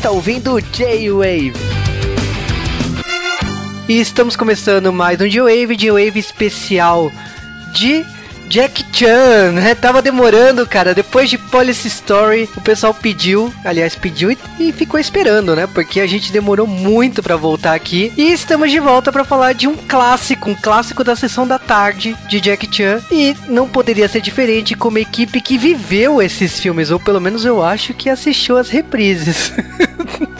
Está 0.00 0.12
ouvindo 0.12 0.58
J-Wave. 0.58 1.52
E 3.86 4.00
estamos 4.00 4.34
começando 4.34 4.90
mais 4.90 5.20
um 5.20 5.28
J-Wave, 5.28 5.76
J-Wave 5.76 6.18
especial 6.18 7.12
de 7.74 8.02
Jack 8.50 8.84
Chan, 8.92 9.52
né? 9.52 9.76
Tava 9.76 10.02
demorando, 10.02 10.66
cara. 10.66 10.92
Depois 10.92 11.30
de 11.30 11.38
Policy 11.38 11.86
Story, 11.86 12.48
o 12.56 12.60
pessoal 12.60 12.92
pediu, 12.92 13.54
aliás, 13.64 13.94
pediu 13.94 14.32
e, 14.32 14.38
e 14.58 14.72
ficou 14.72 14.98
esperando, 14.98 15.54
né? 15.54 15.68
Porque 15.68 16.00
a 16.00 16.06
gente 16.06 16.32
demorou 16.32 16.66
muito 16.66 17.22
para 17.22 17.36
voltar 17.36 17.74
aqui. 17.74 18.12
E 18.16 18.32
estamos 18.32 18.72
de 18.72 18.80
volta 18.80 19.12
para 19.12 19.22
falar 19.22 19.52
de 19.52 19.68
um 19.68 19.76
clássico, 19.76 20.50
um 20.50 20.54
clássico 20.56 21.04
da 21.04 21.14
sessão 21.14 21.46
da 21.46 21.60
tarde 21.60 22.16
de 22.28 22.40
Jack 22.40 22.68
Chan. 22.74 23.00
E 23.12 23.36
não 23.48 23.68
poderia 23.68 24.08
ser 24.08 24.20
diferente 24.20 24.74
com 24.74 24.88
uma 24.88 24.98
equipe 24.98 25.40
que 25.40 25.56
viveu 25.56 26.20
esses 26.20 26.58
filmes, 26.58 26.90
ou 26.90 26.98
pelo 26.98 27.20
menos 27.20 27.44
eu 27.44 27.62
acho 27.62 27.94
que 27.94 28.10
assistiu 28.10 28.58
as 28.58 28.68
reprises. 28.68 29.52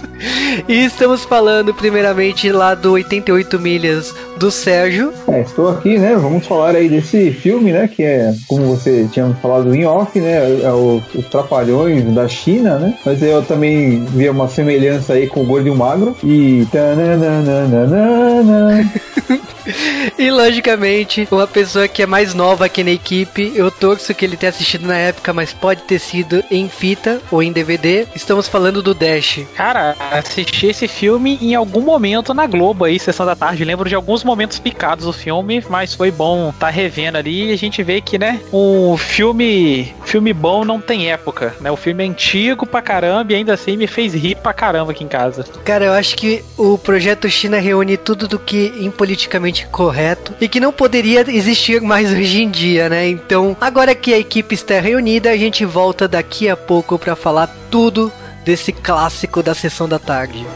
E 0.69 0.84
estamos 0.84 1.24
falando 1.24 1.74
primeiramente 1.74 2.51
lá 2.51 2.74
do 2.74 2.92
88 2.92 3.59
milhas 3.59 4.15
do 4.37 4.51
Sérgio. 4.51 5.12
É, 5.29 5.41
estou 5.41 5.69
aqui, 5.69 5.98
né? 5.98 6.16
Vamos 6.16 6.46
falar 6.46 6.74
aí 6.74 6.88
desse 6.88 7.30
filme, 7.30 7.73
né? 7.73 7.88
Que 7.88 8.02
é, 8.02 8.34
como 8.46 8.66
você 8.66 9.09
tinha 9.12 9.29
falado 9.43 9.74
em 9.74 9.87
off, 9.87 10.19
né? 10.20 10.60
É 10.62 10.73
o, 10.73 11.02
os 11.15 11.27
Trapalhões 11.27 12.04
da 12.15 12.29
China, 12.29 12.79
né? 12.79 12.95
Mas 13.04 13.23
eu 13.23 13.43
também 13.43 14.04
vi 14.07 14.29
uma 14.29 14.49
semelhança 14.49 15.15
aí 15.15 15.27
com 15.27 15.43
o 15.43 15.46
Gordo 15.46 15.68
e 15.68 15.71
o 15.71 15.77
Magro. 15.77 16.16
E. 16.24 16.66
e 20.21 20.30
logicamente, 20.30 21.26
uma 21.30 21.46
pessoa 21.46 21.88
que 21.88 22.02
é 22.02 22.07
mais 22.07 22.35
nova 22.35 22.66
aqui 22.66 22.85
na 22.85 22.90
equipe, 22.90 23.52
eu 23.54 23.71
torço 23.71 24.15
que 24.15 24.23
ele 24.23 24.37
tenha 24.37 24.51
assistido 24.51 24.87
na 24.87 24.96
época, 24.96 25.32
mas 25.32 25.54
pode 25.54 25.80
ter 25.85 25.99
sido 25.99 26.45
em 26.51 26.68
fita 26.68 27.23
ou 27.30 27.43
em 27.43 27.51
DVD. 27.51 28.07
Estamos 28.15 28.46
falando 28.46 28.82
do 28.82 28.93
Dash. 28.93 29.40
Cara, 29.54 29.96
assisti 30.10 30.66
esse 30.66 30.87
filme 30.87 31.38
em 31.40 31.54
algum 31.54 31.80
momento 31.80 32.35
na 32.35 32.46
Globo 32.46 32.85
aí, 32.85 32.99
sessão 32.99 33.24
da 33.24 33.35
tarde. 33.35 33.65
Lembro 33.65 33.88
de 33.88 33.95
alguns 33.95 34.23
momentos 34.23 34.59
picados 34.59 35.07
do 35.07 35.12
filme, 35.12 35.65
mas 35.71 35.95
foi 35.95 36.10
bom 36.10 36.52
tá 36.52 36.68
revendo 36.68 37.16
ali 37.16 37.49
e 37.49 37.52
a 37.55 37.57
gente 37.57 37.82
vê 37.82 38.02
que, 38.02 38.18
né, 38.18 38.40
um 38.52 38.99
filme, 38.99 39.95
filme 40.05 40.34
bom 40.34 40.66
não 40.66 40.82
tem 40.82 41.10
época, 41.10 41.55
né? 41.62 41.71
O 41.71 41.77
filme 41.77 42.05
é 42.05 42.07
antigo 42.07 42.66
pra 42.66 42.82
caramba 42.82 43.32
e 43.32 43.37
ainda 43.37 43.55
assim 43.55 43.74
me 43.74 43.87
fez 43.87 44.12
rir 44.12 44.34
pra 44.34 44.52
caramba 44.52 44.93
aqui 44.93 45.02
em 45.02 45.09
casa. 45.09 45.46
Cara, 45.65 45.87
eu 45.87 45.93
acho 45.95 46.15
que 46.15 46.45
o 46.59 46.77
projeto 46.77 47.27
China 47.30 47.59
reúne 47.59 47.96
tudo 47.96 48.29
do 48.29 48.38
que 48.38 48.74
impoliticamente 48.80 49.66
correto 49.68 50.10
e 50.41 50.49
que 50.49 50.61
não 50.61 50.73
poderia 50.73 51.25
existir 51.29 51.80
mais 51.80 52.11
hoje 52.13 52.43
em 52.43 52.51
dia, 52.51 52.89
né? 52.89 53.09
Então, 53.09 53.57
agora 53.61 53.95
que 53.95 54.13
a 54.13 54.19
equipe 54.19 54.55
está 54.55 54.80
reunida, 54.80 55.30
a 55.30 55.37
gente 55.37 55.65
volta 55.65 56.07
daqui 56.07 56.49
a 56.49 56.57
pouco 56.57 56.99
para 56.99 57.17
falar 57.17 57.49
tudo 57.71 58.13
desse 58.45 58.73
clássico 58.73 59.43
da 59.43 59.55
sessão 59.55 59.89
da 59.89 59.99
tarde. 59.99 60.47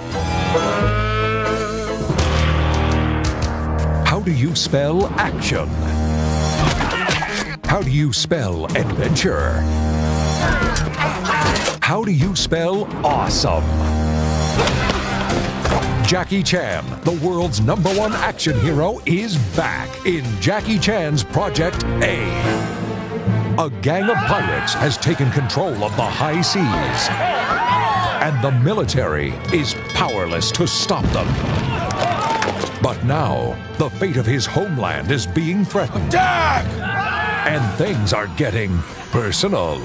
How 4.10 4.20
do 4.20 4.30
you 4.30 4.54
spell 4.54 5.10
action? 5.18 5.68
How 7.70 7.82
do 7.82 7.90
you 7.90 8.12
spell 8.12 8.66
adventure? 8.76 9.60
How 11.82 12.04
do 12.04 12.10
you 12.10 12.34
spell 12.36 12.86
awesome? 13.02 13.64
Jackie 16.06 16.42
Chan, 16.42 16.84
the 17.02 17.18
world's 17.26 17.62
number 17.62 17.88
one 17.94 18.12
action 18.12 18.60
hero, 18.60 19.00
is 19.06 19.38
back 19.56 19.88
in 20.06 20.22
Jackie 20.38 20.78
Chan's 20.78 21.24
Project 21.24 21.82
A. 22.02 22.24
A 23.58 23.70
gang 23.80 24.10
of 24.10 24.16
pirates 24.16 24.74
has 24.74 24.98
taken 24.98 25.30
control 25.30 25.72
of 25.82 25.96
the 25.96 26.04
high 26.04 26.42
seas, 26.42 27.08
and 28.22 28.44
the 28.44 28.52
military 28.62 29.30
is 29.52 29.74
powerless 29.94 30.52
to 30.52 30.66
stop 30.66 31.04
them. 31.06 31.26
But 32.82 33.02
now, 33.04 33.56
the 33.78 33.88
fate 33.88 34.18
of 34.18 34.26
his 34.26 34.44
homeland 34.44 35.10
is 35.10 35.26
being 35.26 35.64
threatened. 35.64 36.14
And 36.14 37.78
things 37.78 38.12
are 38.12 38.26
getting 38.36 38.76
personal. 39.10 39.80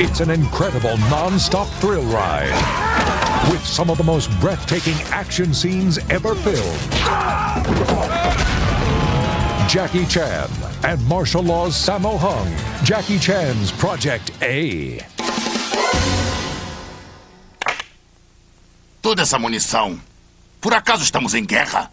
It's 0.00 0.18
an 0.18 0.30
incredible 0.30 0.96
non-stop 1.08 1.68
thrill 1.78 2.02
ride 2.02 2.50
with 3.48 3.64
some 3.64 3.90
of 3.90 3.96
the 3.96 4.02
most 4.02 4.28
breathtaking 4.40 4.96
action 5.12 5.54
scenes 5.54 5.98
ever 6.10 6.34
filmed. 6.34 6.80
Jackie 9.68 10.04
Chan 10.06 10.50
and 10.82 11.00
martial 11.06 11.44
law's 11.44 11.76
Sammo 11.76 12.18
Hung. 12.18 12.52
Jackie 12.84 13.20
Chan's 13.20 13.70
Project 13.70 14.32
A. 14.42 14.98
Toda 19.00 19.22
essa 19.22 19.38
munição. 19.38 20.00
Por 20.60 20.74
acaso 20.74 21.04
estamos 21.04 21.34
em 21.34 21.44
guerra? 21.44 21.88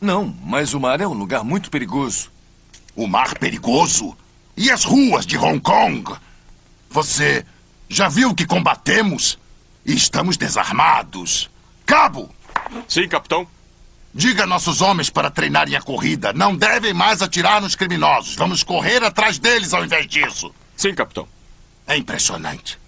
Não, 0.00 0.34
mas 0.42 0.72
o 0.72 0.80
mar 0.80 1.02
é 1.02 1.06
um 1.06 1.12
lugar 1.12 1.44
muito 1.44 1.70
perigoso. 1.70 2.30
O 2.96 3.06
mar 3.06 3.36
perigoso? 3.38 4.16
E 4.56 4.70
as 4.70 4.84
ruas 4.84 5.26
de 5.26 5.36
Hong 5.36 5.60
Kong? 5.60 6.16
Você 6.92 7.46
já 7.88 8.06
viu 8.06 8.34
que 8.34 8.44
combatemos? 8.44 9.38
E 9.84 9.94
estamos 9.94 10.36
desarmados. 10.36 11.50
Cabo! 11.86 12.30
Sim, 12.86 13.08
capitão. 13.08 13.48
Diga 14.14 14.44
a 14.44 14.46
nossos 14.46 14.82
homens 14.82 15.08
para 15.08 15.30
treinarem 15.30 15.74
a 15.74 15.80
corrida. 15.80 16.34
Não 16.34 16.54
devem 16.54 16.92
mais 16.92 17.22
atirar 17.22 17.62
nos 17.62 17.74
criminosos. 17.74 18.36
Vamos 18.36 18.62
correr 18.62 19.02
atrás 19.02 19.38
deles 19.38 19.72
ao 19.72 19.82
invés 19.82 20.06
disso. 20.06 20.54
Sim, 20.76 20.94
capitão. 20.94 21.26
É 21.86 21.96
impressionante. 21.96 22.78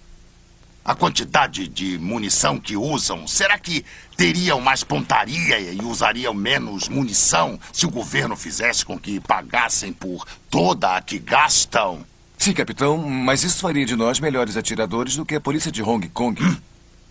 A 0.85 0.93
quantidade 0.93 1.67
de 1.67 1.97
munição 1.97 2.59
que 2.59 2.77
usam. 2.77 3.27
Será 3.27 3.57
que 3.57 3.83
teriam 4.15 4.61
mais 4.61 4.83
pontaria 4.83 5.59
e 5.59 5.81
usariam 5.81 6.33
menos 6.33 6.87
munição 6.87 7.59
se 7.73 7.87
o 7.87 7.91
governo 7.91 8.35
fizesse 8.35 8.85
com 8.85 8.99
que 8.99 9.19
pagassem 9.19 9.91
por 9.91 10.23
toda 10.47 10.95
a 10.95 11.01
que 11.01 11.17
gastam? 11.17 12.05
Sim, 12.45 12.53
capitão, 12.53 12.99
mas 12.99 13.43
isso 13.43 13.57
faria 13.57 13.87
de 13.87 13.95
nós 13.95 14.19
melhores 14.19 14.55
atiradores 14.55 15.15
do 15.15 15.25
que 15.25 15.33
a 15.33 15.41
polícia 15.41 15.71
de 15.71 15.81
Hong 15.81 16.07
Kong. 16.09 16.39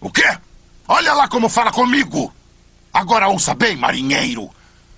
O 0.01 0.09
quê? 0.09 0.39
Olha 0.87 1.13
lá 1.13 1.27
como 1.27 1.49
fala 1.49 1.73
comigo! 1.73 2.33
Agora 2.93 3.27
ouça 3.27 3.53
bem, 3.53 3.75
marinheiro. 3.77 4.49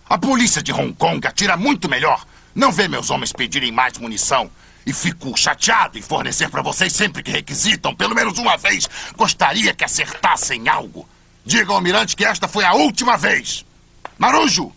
A 0.07 0.19
polícia 0.19 0.63
de 0.63 0.75
Hong 0.75 0.93
Kong 0.93 1.27
atira 1.27 1.57
muito 1.57 1.89
melhor. 1.89 2.23
Não 2.55 2.71
vê 2.71 2.87
meus 2.87 3.09
homens 3.09 3.33
pedirem 3.33 3.73
mais 3.73 3.97
munição. 3.97 4.51
E 4.85 4.93
fico 4.93 5.35
chateado 5.39 5.99
em 5.99 6.03
fornecer 6.03 6.51
para 6.51 6.61
vocês 6.61 6.93
sempre 6.93 7.23
que 7.23 7.31
requisitam, 7.31 7.95
pelo 7.95 8.15
menos 8.15 8.39
uma 8.39 8.59
vez. 8.59 8.87
Gostaria 9.17 9.73
que 9.73 9.85
acertassem 9.87 10.69
algo. 10.69 11.09
Diga 11.47 11.71
ao 11.71 11.77
almirante 11.77 12.15
que 12.15 12.27
esta 12.27 12.47
foi 12.47 12.65
a 12.67 12.75
última 12.75 13.17
vez. 13.17 13.65
Marujo, 14.19 14.71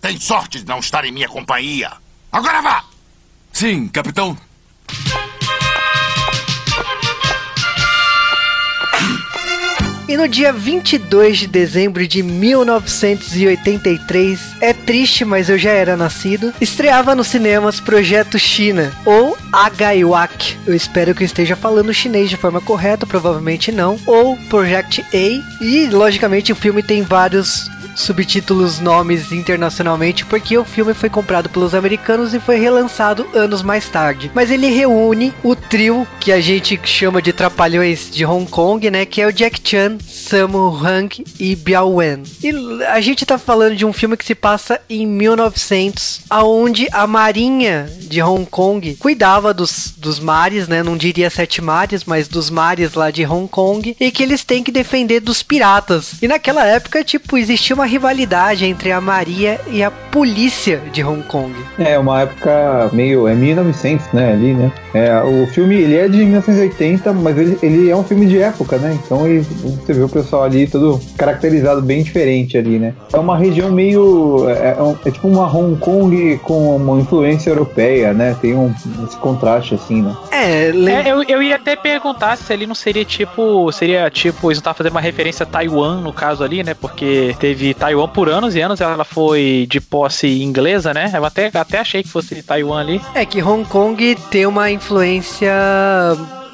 tem 0.00 0.18
sorte 0.18 0.60
de 0.60 0.66
não 0.66 0.78
estar 0.78 1.04
em 1.04 1.12
minha 1.12 1.28
companhia. 1.28 1.92
Agora 2.32 2.62
vá! 2.62 2.82
Sim, 3.52 3.88
capitão. 3.88 4.38
E 10.08 10.16
no 10.16 10.28
dia 10.28 10.52
22 10.52 11.38
de 11.38 11.48
dezembro 11.48 12.06
de 12.06 12.22
1983, 12.22 14.40
é 14.60 14.72
triste, 14.72 15.24
mas 15.24 15.48
eu 15.48 15.58
já 15.58 15.72
era 15.72 15.96
nascido, 15.96 16.54
estreava 16.60 17.12
nos 17.12 17.26
cinemas 17.26 17.80
Projeto 17.80 18.38
China, 18.38 18.92
ou 19.04 19.36
Agaiwak. 19.52 20.58
Eu 20.64 20.76
espero 20.76 21.12
que 21.12 21.24
eu 21.24 21.26
esteja 21.26 21.56
falando 21.56 21.92
chinês 21.92 22.30
de 22.30 22.36
forma 22.36 22.60
correta, 22.60 23.04
provavelmente 23.04 23.72
não, 23.72 23.98
ou 24.06 24.36
Project 24.48 25.04
A. 25.12 25.42
E, 25.60 25.88
logicamente, 25.90 26.52
o 26.52 26.56
filme 26.56 26.84
tem 26.84 27.02
vários 27.02 27.68
subtítulos 27.96 28.78
nomes 28.78 29.32
internacionalmente 29.32 30.24
porque 30.26 30.56
o 30.56 30.64
filme 30.64 30.94
foi 30.94 31.08
comprado 31.08 31.48
pelos 31.48 31.74
americanos 31.74 32.34
e 32.34 32.38
foi 32.38 32.56
relançado 32.56 33.26
anos 33.34 33.62
mais 33.62 33.88
tarde. 33.88 34.30
Mas 34.34 34.50
ele 34.50 34.68
reúne 34.68 35.32
o 35.42 35.56
trio 35.56 36.06
que 36.20 36.30
a 36.30 36.40
gente 36.40 36.78
chama 36.84 37.22
de 37.22 37.32
trapalhões 37.32 38.10
de 38.10 38.24
Hong 38.24 38.48
Kong, 38.48 38.90
né, 38.90 39.06
que 39.06 39.20
é 39.20 39.26
o 39.26 39.32
Jack 39.32 39.60
Chan, 39.64 39.98
Sammo 40.06 40.68
Hung 40.68 41.08
e 41.40 41.56
Biao 41.56 41.94
Wen. 41.94 42.22
E 42.42 42.52
a 42.84 43.00
gente 43.00 43.24
tá 43.24 43.38
falando 43.38 43.74
de 43.74 43.86
um 43.86 43.92
filme 43.92 44.16
que 44.16 44.24
se 44.24 44.34
passa 44.34 44.80
em 44.88 45.06
1900, 45.06 46.22
aonde 46.28 46.86
a 46.92 47.06
marinha 47.06 47.90
de 48.00 48.22
Hong 48.22 48.46
Kong 48.46 48.94
cuidava 48.96 49.54
dos, 49.54 49.94
dos 49.96 50.20
mares, 50.20 50.68
né, 50.68 50.82
não 50.82 50.96
diria 50.96 51.30
sete 51.30 51.62
mares, 51.62 52.04
mas 52.04 52.28
dos 52.28 52.50
mares 52.50 52.94
lá 52.94 53.10
de 53.10 53.24
Hong 53.24 53.48
Kong 53.48 53.96
e 53.98 54.10
que 54.10 54.22
eles 54.22 54.44
têm 54.44 54.62
que 54.62 54.70
defender 54.70 55.20
dos 55.20 55.42
piratas. 55.42 56.14
E 56.20 56.28
naquela 56.28 56.64
época, 56.66 57.02
tipo, 57.02 57.38
existia 57.38 57.74
uma 57.74 57.85
uma 57.86 57.90
rivalidade 57.90 58.66
entre 58.66 58.90
a 58.90 59.00
Maria 59.00 59.60
e 59.68 59.80
a 59.82 59.90
polícia 59.90 60.80
de 60.92 61.04
Hong 61.04 61.22
Kong. 61.22 61.52
É, 61.78 61.96
uma 61.98 62.22
época 62.22 62.90
meio. 62.92 63.28
É 63.28 63.34
1900, 63.34 64.12
né? 64.12 64.32
Ali, 64.32 64.54
né? 64.54 64.72
É, 64.92 65.22
o 65.22 65.46
filme, 65.48 65.76
ele 65.76 65.94
é 65.94 66.08
de 66.08 66.16
1980, 66.24 67.12
mas 67.12 67.36
ele, 67.38 67.58
ele 67.62 67.90
é 67.90 67.94
um 67.96 68.02
filme 68.02 68.26
de 68.26 68.38
época, 68.40 68.78
né? 68.78 68.98
Então 69.04 69.26
ele, 69.26 69.40
você 69.40 69.92
vê 69.92 70.02
o 70.02 70.08
pessoal 70.08 70.42
ali 70.44 70.66
todo 70.66 71.00
caracterizado 71.16 71.80
bem 71.82 72.02
diferente 72.02 72.56
ali, 72.58 72.78
né? 72.78 72.94
É 73.12 73.18
uma 73.18 73.36
região 73.36 73.70
meio. 73.70 74.48
É, 74.48 74.52
é, 74.70 74.76
é 75.06 75.10
tipo 75.10 75.28
uma 75.28 75.46
Hong 75.46 75.76
Kong 75.78 76.40
com 76.42 76.74
uma 76.76 76.98
influência 77.00 77.50
europeia, 77.50 78.12
né? 78.12 78.34
Tem 78.40 78.54
um, 78.54 78.74
esse 79.06 79.16
contraste 79.18 79.74
assim, 79.74 80.02
né? 80.02 80.16
É, 80.32 80.72
lem- 80.74 80.94
É, 80.96 81.12
eu, 81.12 81.22
eu 81.22 81.42
ia 81.42 81.54
até 81.56 81.76
perguntar 81.76 82.36
se 82.36 82.52
ali 82.52 82.66
não 82.66 82.74
seria 82.74 83.04
tipo. 83.04 83.70
Seria 83.70 84.10
tipo, 84.10 84.48
eles 84.50 84.58
não 84.58 84.60
estavam 84.62 84.78
fazendo 84.78 84.92
uma 84.92 85.00
referência 85.00 85.44
a 85.44 85.46
Taiwan, 85.46 86.00
no 86.00 86.12
caso 86.12 86.42
ali, 86.42 86.64
né? 86.64 86.72
Porque 86.74 87.36
teve 87.38 87.74
Taiwan 87.78 88.08
por 88.08 88.28
anos 88.28 88.54
e 88.54 88.60
anos, 88.60 88.80
ela 88.80 89.04
foi 89.04 89.66
de 89.68 89.80
posse 89.80 90.42
inglesa, 90.42 90.94
né? 90.94 91.10
Eu 91.14 91.24
até, 91.24 91.50
até 91.52 91.78
achei 91.78 92.02
que 92.02 92.08
fosse 92.08 92.42
Taiwan 92.42 92.80
ali. 92.80 93.00
É 93.14 93.24
que 93.24 93.42
Hong 93.42 93.64
Kong 93.68 94.16
tem 94.30 94.46
uma 94.46 94.70
influência 94.70 95.52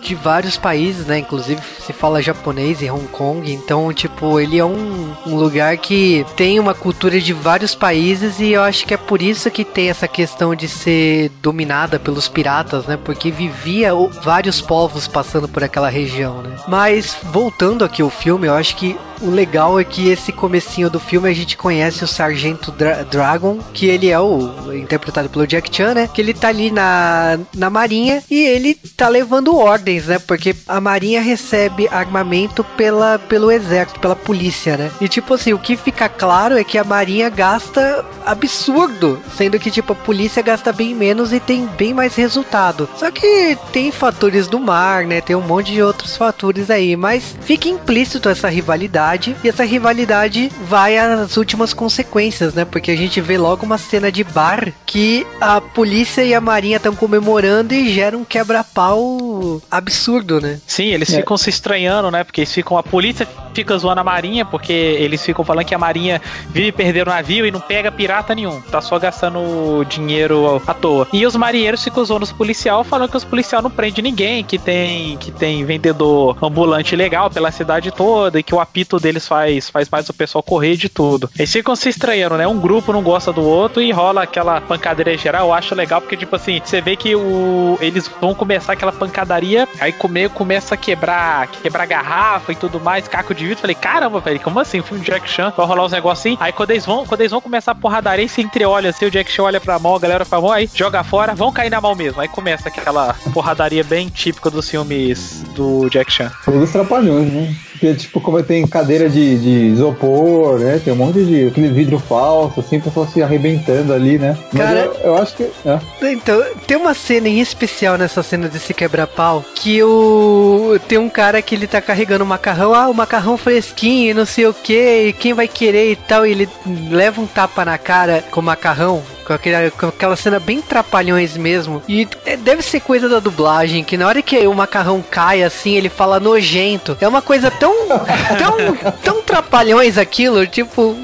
de 0.02 0.14
vários 0.14 0.56
países, 0.56 1.06
né? 1.06 1.18
Inclusive 1.18 1.60
se 1.84 1.92
fala 1.92 2.20
japonês 2.22 2.82
em 2.82 2.90
Hong 2.90 3.06
Kong, 3.08 3.50
então, 3.52 3.92
tipo, 3.92 4.38
ele 4.40 4.58
é 4.58 4.64
um, 4.64 5.12
um 5.26 5.36
lugar 5.36 5.76
que 5.78 6.24
tem 6.36 6.58
uma 6.58 6.74
cultura 6.74 7.20
de 7.20 7.32
vários 7.32 7.74
países 7.74 8.38
e 8.40 8.52
eu 8.52 8.62
acho 8.62 8.86
que 8.86 8.94
é 8.94 8.96
por 8.96 9.22
isso 9.22 9.50
que 9.50 9.64
tem 9.64 9.88
essa 9.90 10.08
questão 10.08 10.54
de 10.54 10.68
ser 10.68 11.30
dominada 11.42 11.98
pelos 11.98 12.28
piratas, 12.28 12.86
né? 12.86 12.98
Porque 13.02 13.30
vivia 13.30 13.94
o- 13.94 14.08
vários 14.08 14.60
povos 14.60 15.06
passando 15.06 15.48
por 15.48 15.62
aquela 15.64 15.88
região, 15.88 16.42
né? 16.42 16.56
Mas 16.68 17.16
voltando 17.22 17.84
aqui 17.84 18.02
ao 18.02 18.10
filme, 18.10 18.46
eu 18.48 18.54
acho 18.54 18.76
que 18.76 18.96
o 19.20 19.30
legal 19.30 19.78
é 19.78 19.84
que 19.84 20.08
esse 20.08 20.32
comecinho 20.32 20.90
do 20.90 20.98
filme 20.98 21.28
a 21.28 21.32
gente 21.32 21.56
conhece 21.56 22.02
o 22.02 22.08
Sargento 22.08 22.72
Dra- 22.72 23.04
Dragon, 23.04 23.58
que 23.72 23.86
ele 23.86 24.08
é 24.10 24.18
o 24.18 24.72
interpretado 24.74 25.28
pelo 25.28 25.46
Jack 25.46 25.74
Chan, 25.74 25.94
né? 25.94 26.08
Que 26.12 26.20
ele 26.20 26.34
tá 26.34 26.48
ali 26.48 26.70
na, 26.72 27.38
na 27.54 27.70
marinha 27.70 28.20
e 28.28 28.40
ele 28.44 28.74
tá 28.96 29.08
levando 29.08 29.54
ordens, 29.92 30.06
né? 30.06 30.18
Porque 30.18 30.54
a 30.66 30.80
marinha 30.80 31.20
recebe 31.20 31.88
armamento 31.90 32.64
pela, 32.64 33.18
pelo 33.18 33.50
exército, 33.50 34.00
pela 34.00 34.16
polícia, 34.16 34.76
né? 34.76 34.90
E 35.00 35.08
tipo 35.08 35.34
assim, 35.34 35.52
o 35.52 35.58
que 35.58 35.76
fica 35.76 36.08
claro 36.08 36.56
é 36.56 36.64
que 36.64 36.78
a 36.78 36.84
marinha 36.84 37.28
gasta 37.28 38.04
absurdo, 38.24 39.20
sendo 39.36 39.58
que 39.58 39.70
tipo 39.70 39.92
a 39.92 39.96
polícia 39.96 40.42
gasta 40.42 40.72
bem 40.72 40.94
menos 40.94 41.32
e 41.32 41.40
tem 41.40 41.66
bem 41.66 41.92
mais 41.92 42.14
resultado. 42.14 42.88
Só 42.96 43.10
que 43.10 43.56
tem 43.72 43.90
fatores 43.90 44.46
do 44.46 44.58
mar, 44.58 45.04
né? 45.04 45.20
Tem 45.20 45.36
um 45.36 45.40
monte 45.40 45.72
de 45.72 45.82
outros 45.82 46.16
fatores 46.16 46.70
aí, 46.70 46.96
mas 46.96 47.36
fica 47.42 47.68
implícito 47.68 48.28
essa 48.28 48.48
rivalidade 48.48 49.36
e 49.42 49.48
essa 49.48 49.64
rivalidade 49.64 50.50
vai 50.68 50.96
às 50.96 51.36
últimas 51.36 51.74
consequências, 51.74 52.54
né? 52.54 52.64
Porque 52.64 52.90
a 52.90 52.96
gente 52.96 53.20
vê 53.20 53.36
logo 53.36 53.66
uma 53.66 53.78
cena 53.78 54.10
de 54.10 54.24
bar 54.24 54.72
que 54.86 55.26
a 55.40 55.60
polícia 55.60 56.22
e 56.22 56.34
a 56.34 56.40
marinha 56.40 56.76
estão 56.76 56.94
comemorando 56.94 57.74
e 57.74 57.92
gera 57.92 58.16
um 58.16 58.24
quebra-pau 58.24 59.60
absurdo, 59.82 60.40
né? 60.40 60.60
Sim, 60.66 60.86
eles 60.86 61.12
É. 61.12 61.18
ficam 61.18 61.36
se 61.36 61.50
estranhando, 61.50 62.10
né? 62.10 62.24
Porque 62.24 62.40
eles 62.40 62.52
ficam. 62.52 62.76
A 62.78 62.82
polícia 62.82 63.26
fica 63.54 63.76
zoando 63.78 64.00
a 64.00 64.04
marinha, 64.04 64.44
porque 64.44 64.72
eles 64.72 65.24
ficam 65.24 65.44
falando 65.44 65.64
que 65.64 65.74
a 65.74 65.78
marinha 65.78 66.20
vive 66.48 66.72
perder 66.72 67.06
o 67.06 67.10
navio 67.10 67.46
e 67.46 67.50
não 67.50 67.60
pega 67.60 67.90
pirata 67.90 68.34
nenhum. 68.34 68.60
Tá 68.60 68.80
só 68.80 68.98
gastando 68.98 69.84
dinheiro 69.88 70.60
à 70.66 70.74
toa. 70.74 71.06
E 71.12 71.26
os 71.26 71.36
marinheiros 71.36 71.82
ficam 71.82 72.04
zoando 72.04 72.24
os 72.24 72.32
policial, 72.32 72.84
falando 72.84 73.10
que 73.10 73.16
os 73.16 73.24
policial 73.24 73.62
não 73.62 73.70
prendem 73.70 74.02
ninguém, 74.02 74.44
que 74.44 74.58
tem, 74.58 75.16
que 75.18 75.30
tem 75.30 75.64
vendedor 75.64 76.36
ambulante 76.42 76.96
legal 76.96 77.30
pela 77.30 77.50
cidade 77.50 77.90
toda 77.90 78.38
e 78.38 78.42
que 78.42 78.54
o 78.54 78.60
apito 78.60 78.98
deles 78.98 79.26
faz, 79.26 79.70
faz 79.70 79.88
mais 79.88 80.08
o 80.08 80.14
pessoal 80.14 80.42
correr 80.42 80.76
de 80.76 80.88
tudo. 80.88 81.30
Eles 81.38 81.52
ficam 81.52 81.74
se 81.76 81.88
estranhando, 81.88 82.36
né? 82.36 82.46
Um 82.46 82.58
grupo 82.58 82.92
não 82.92 83.02
gosta 83.02 83.32
do 83.32 83.42
outro 83.42 83.82
e 83.82 83.90
rola 83.90 84.22
aquela 84.22 84.60
pancadeira 84.60 85.16
geral. 85.16 85.48
Eu 85.48 85.52
acho 85.52 85.74
legal 85.74 86.00
porque, 86.00 86.16
tipo 86.16 86.36
assim, 86.36 86.60
você 86.64 86.80
vê 86.80 86.96
que 86.96 87.14
o, 87.14 87.78
eles 87.80 88.10
vão 88.20 88.34
começar 88.34 88.72
aquela 88.72 88.92
pancadaria, 88.92 89.68
aí 89.80 89.92
comer, 89.92 90.30
começa 90.30 90.74
a 90.74 90.78
quebrar, 90.78 91.48
quebrar 91.62 91.86
garrafa 91.86 92.52
e 92.52 92.56
tudo 92.56 92.80
mais, 92.80 93.08
caco 93.08 93.34
de 93.34 93.41
vidro. 93.44 93.60
Falei, 93.60 93.74
caramba, 93.74 94.20
velho, 94.20 94.40
como 94.40 94.60
assim? 94.60 94.80
O 94.80 94.82
filme 94.82 95.04
de 95.04 95.10
Jack 95.10 95.28
Chan 95.28 95.52
vai 95.56 95.66
rolar 95.66 95.84
uns 95.84 95.92
negocinhos. 95.92 96.40
Aí 96.40 96.52
quando 96.52 96.70
eles 96.70 96.86
vão, 96.86 97.06
quando 97.06 97.20
eles 97.20 97.32
vão 97.32 97.40
começar 97.40 97.72
a 97.72 97.74
porradaria, 97.74 98.28
se 98.28 98.40
entreolha 98.40 98.90
assim, 98.90 99.06
o 99.06 99.10
Jack 99.10 99.30
Chan 99.30 99.42
olha 99.42 99.60
pra 99.60 99.78
mão, 99.78 99.96
a 99.96 99.98
galera 99.98 100.24
pra 100.24 100.40
mão, 100.40 100.52
aí 100.52 100.68
joga 100.74 101.02
fora, 101.02 101.34
vão 101.34 101.52
cair 101.52 101.70
na 101.70 101.80
mão 101.80 101.94
mesmo. 101.94 102.20
Aí 102.20 102.28
começa 102.28 102.68
aquela 102.68 103.14
porradaria 103.32 103.84
bem 103.84 104.08
típica 104.08 104.50
dos 104.50 104.68
filmes 104.68 105.42
do 105.54 105.88
Jack 105.88 106.12
Chan. 106.12 106.30
Todos 106.44 106.62
os 106.62 106.70
trapalhões, 106.70 107.32
né? 107.32 107.54
Porque, 107.82 107.96
tipo, 107.96 108.20
como 108.20 108.40
tem 108.44 108.64
cadeira 108.64 109.08
de, 109.08 109.36
de 109.38 109.50
isopor, 109.72 110.56
né? 110.60 110.80
Tem 110.84 110.92
um 110.92 110.96
monte 110.96 111.24
de 111.24 111.48
aquele 111.48 111.68
vidro 111.68 111.98
falso, 111.98 112.60
assim, 112.60 112.76
o 112.76 112.80
pessoal 112.80 113.08
se 113.08 113.20
arrebentando 113.20 113.92
ali, 113.92 114.20
né? 114.20 114.38
Mas 114.52 114.62
Cara- 114.62 114.78
eu, 114.78 114.94
eu 115.02 115.16
acho 115.16 115.34
que. 115.34 115.50
é. 115.66 115.80
Então, 116.12 116.40
tem 116.64 116.76
uma 116.76 116.94
cena 116.94 117.28
em 117.28 117.40
especial 117.40 117.98
nessa 117.98 118.22
cena 118.22 118.48
desse 118.48 118.72
quebra-pau 118.72 119.44
que 119.52 119.82
o 119.82 120.78
tem 120.86 120.96
um 120.96 121.08
cara 121.08 121.42
que 121.42 121.56
ele 121.56 121.66
tá 121.66 121.80
carregando 121.80 122.22
o 122.22 122.26
macarrão, 122.26 122.72
ah, 122.72 122.88
o 122.88 122.94
macarrão 122.94 123.36
fresquinho 123.36 124.12
e 124.12 124.14
não 124.14 124.24
sei 124.24 124.46
o 124.46 124.54
que, 124.54 125.08
e 125.08 125.12
quem 125.12 125.34
vai 125.34 125.48
querer 125.48 125.90
e 125.90 125.96
tal, 125.96 126.24
e 126.24 126.30
ele 126.30 126.48
leva 126.88 127.20
um 127.20 127.26
tapa 127.26 127.64
na 127.64 127.78
cara 127.78 128.22
com 128.30 128.38
o 128.38 128.44
macarrão. 128.44 129.02
Com 129.24 129.32
aquela, 129.32 129.70
com 129.70 129.86
aquela 129.86 130.16
cena 130.16 130.40
bem 130.40 130.60
trapalhões 130.60 131.36
mesmo. 131.36 131.82
E 131.88 132.08
é, 132.26 132.36
deve 132.36 132.62
ser 132.62 132.80
coisa 132.80 133.08
da 133.08 133.20
dublagem, 133.20 133.84
que 133.84 133.96
na 133.96 134.06
hora 134.06 134.22
que 134.22 134.36
o 134.46 134.54
macarrão 134.54 135.02
cai 135.08 135.42
assim, 135.42 135.76
ele 135.76 135.88
fala 135.88 136.18
nojento. 136.18 136.96
É 137.00 137.06
uma 137.06 137.22
coisa 137.22 137.50
tão. 137.50 137.72
tão. 138.38 138.92
tão 139.02 139.22
trapalhões 139.22 139.98
aquilo, 139.98 140.46
tipo. 140.46 140.96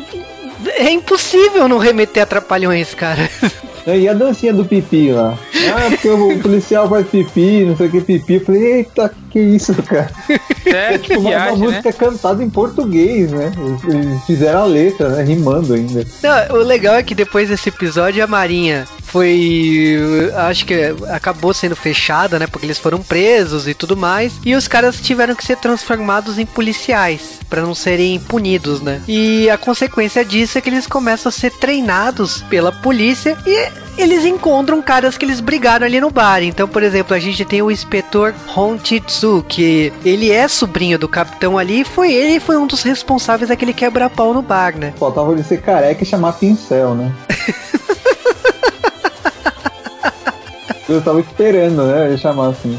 É 0.67 0.91
impossível 0.91 1.69
não 1.69 1.79
remeter 1.79 2.23
a 2.23 2.27
trapalhões, 2.27 2.93
cara. 2.95 3.31
E 3.97 4.09
a 4.09 4.13
dancinha 4.13 4.53
do 4.53 4.65
pipi 4.65 5.13
lá? 5.13 5.39
Ah, 5.75 5.89
porque 5.91 6.09
o 6.09 6.39
policial 6.41 6.89
faz 6.89 7.07
pipi, 7.07 7.65
não 7.65 7.77
sei 7.77 7.87
o 7.87 7.91
que 7.91 8.01
pipi. 8.01 8.35
Eu 8.35 8.41
falei, 8.41 8.63
eita, 8.79 9.13
que 9.31 9.39
isso, 9.41 9.75
cara? 9.83 10.11
É, 10.67 10.95
É 10.95 10.99
tipo 10.99 11.15
uma, 11.21 11.31
uma 11.31 11.31
viagem, 11.31 11.59
né? 11.61 11.67
música 11.67 11.93
cantada 11.95 12.45
em 12.45 12.51
português, 12.51 13.31
né? 13.31 13.51
Eles- 13.57 13.85
Eles 14.07 14.25
fizeram 14.27 14.61
a 14.63 14.65
letra, 14.67 15.09
né? 15.09 15.23
Rimando 15.23 15.73
ainda. 15.73 16.05
Não, 16.23 16.57
o 16.59 16.63
legal 16.63 16.97
é 16.97 17.03
que 17.03 17.15
depois 17.15 17.49
desse 17.49 17.71
episódio 17.71 18.23
a 18.23 18.27
Marinha 18.27 18.85
foi. 19.09 19.97
Acho 20.37 20.67
que 20.67 20.75
acabou 21.11 21.53
sendo 21.53 21.75
fechada, 21.75 22.39
né? 22.39 22.47
Porque 22.47 22.67
eles 22.67 22.79
foram 22.79 23.03
presos 23.03 23.67
e 23.67 23.75
tudo 23.75 23.97
mais. 23.97 24.35
E 24.45 24.55
os 24.55 24.69
caras 24.69 25.01
tiveram 25.01 25.35
que 25.35 25.45
ser 25.45 25.57
transformados 25.57 26.39
em 26.39 26.47
policiais. 26.47 27.39
Pra 27.49 27.63
não 27.63 27.75
serem 27.75 28.19
punidos, 28.21 28.81
né? 28.83 29.03
E 29.09 29.49
a 29.49 29.57
consequência 29.57 30.25
disso 30.25 30.59
é 30.59 30.61
que 30.61 30.69
eles 30.69 30.87
começam 30.87 31.31
a 31.31 31.33
ser 31.33 31.51
treinados 31.53 32.43
pela 32.43 32.71
polícia 32.71 33.37
e 33.47 33.71
eles 33.97 34.25
encontram 34.25 34.81
caras 34.81 35.19
que 35.19 35.25
eles 35.25 35.41
brigaram 35.41 35.87
ali 35.87 36.01
no 36.01 36.11
bar. 36.11 36.43
Então, 36.43 36.69
por 36.69 36.83
exemplo, 36.83 37.17
a 37.17 37.19
gente 37.19 37.45
tem 37.45 37.61
o 37.63 37.71
inspetor 37.71 38.35
Hong 38.55 38.79
Chitsu, 38.83 39.45
que 39.49 39.93
ele 40.05 40.31
é 40.31 40.47
sobrinho 40.47 40.99
do 40.99 41.09
capitão 41.09 41.59
ali, 41.59 41.81
e 41.81 41.85
foi 41.85 42.13
ele 42.13 42.39
foi 42.39 42.57
um 42.57 42.67
dos 42.67 42.83
responsáveis 42.83 43.49
daquele 43.49 43.73
quebra-pau 43.73 44.33
no 44.33 44.43
bar, 44.43 44.77
né? 44.77 44.93
Faltava 44.99 45.33
ele 45.33 45.43
ser 45.43 45.61
careca 45.61 46.03
e 46.03 46.07
chamar 46.07 46.35
pincel, 46.35 46.95
né? 46.95 47.13
Eu 50.89 51.03
tava 51.03 51.21
esperando, 51.21 51.85
né? 51.85 52.07
Ele 52.07 52.17
chamar 52.19 52.49
assim. 52.49 52.79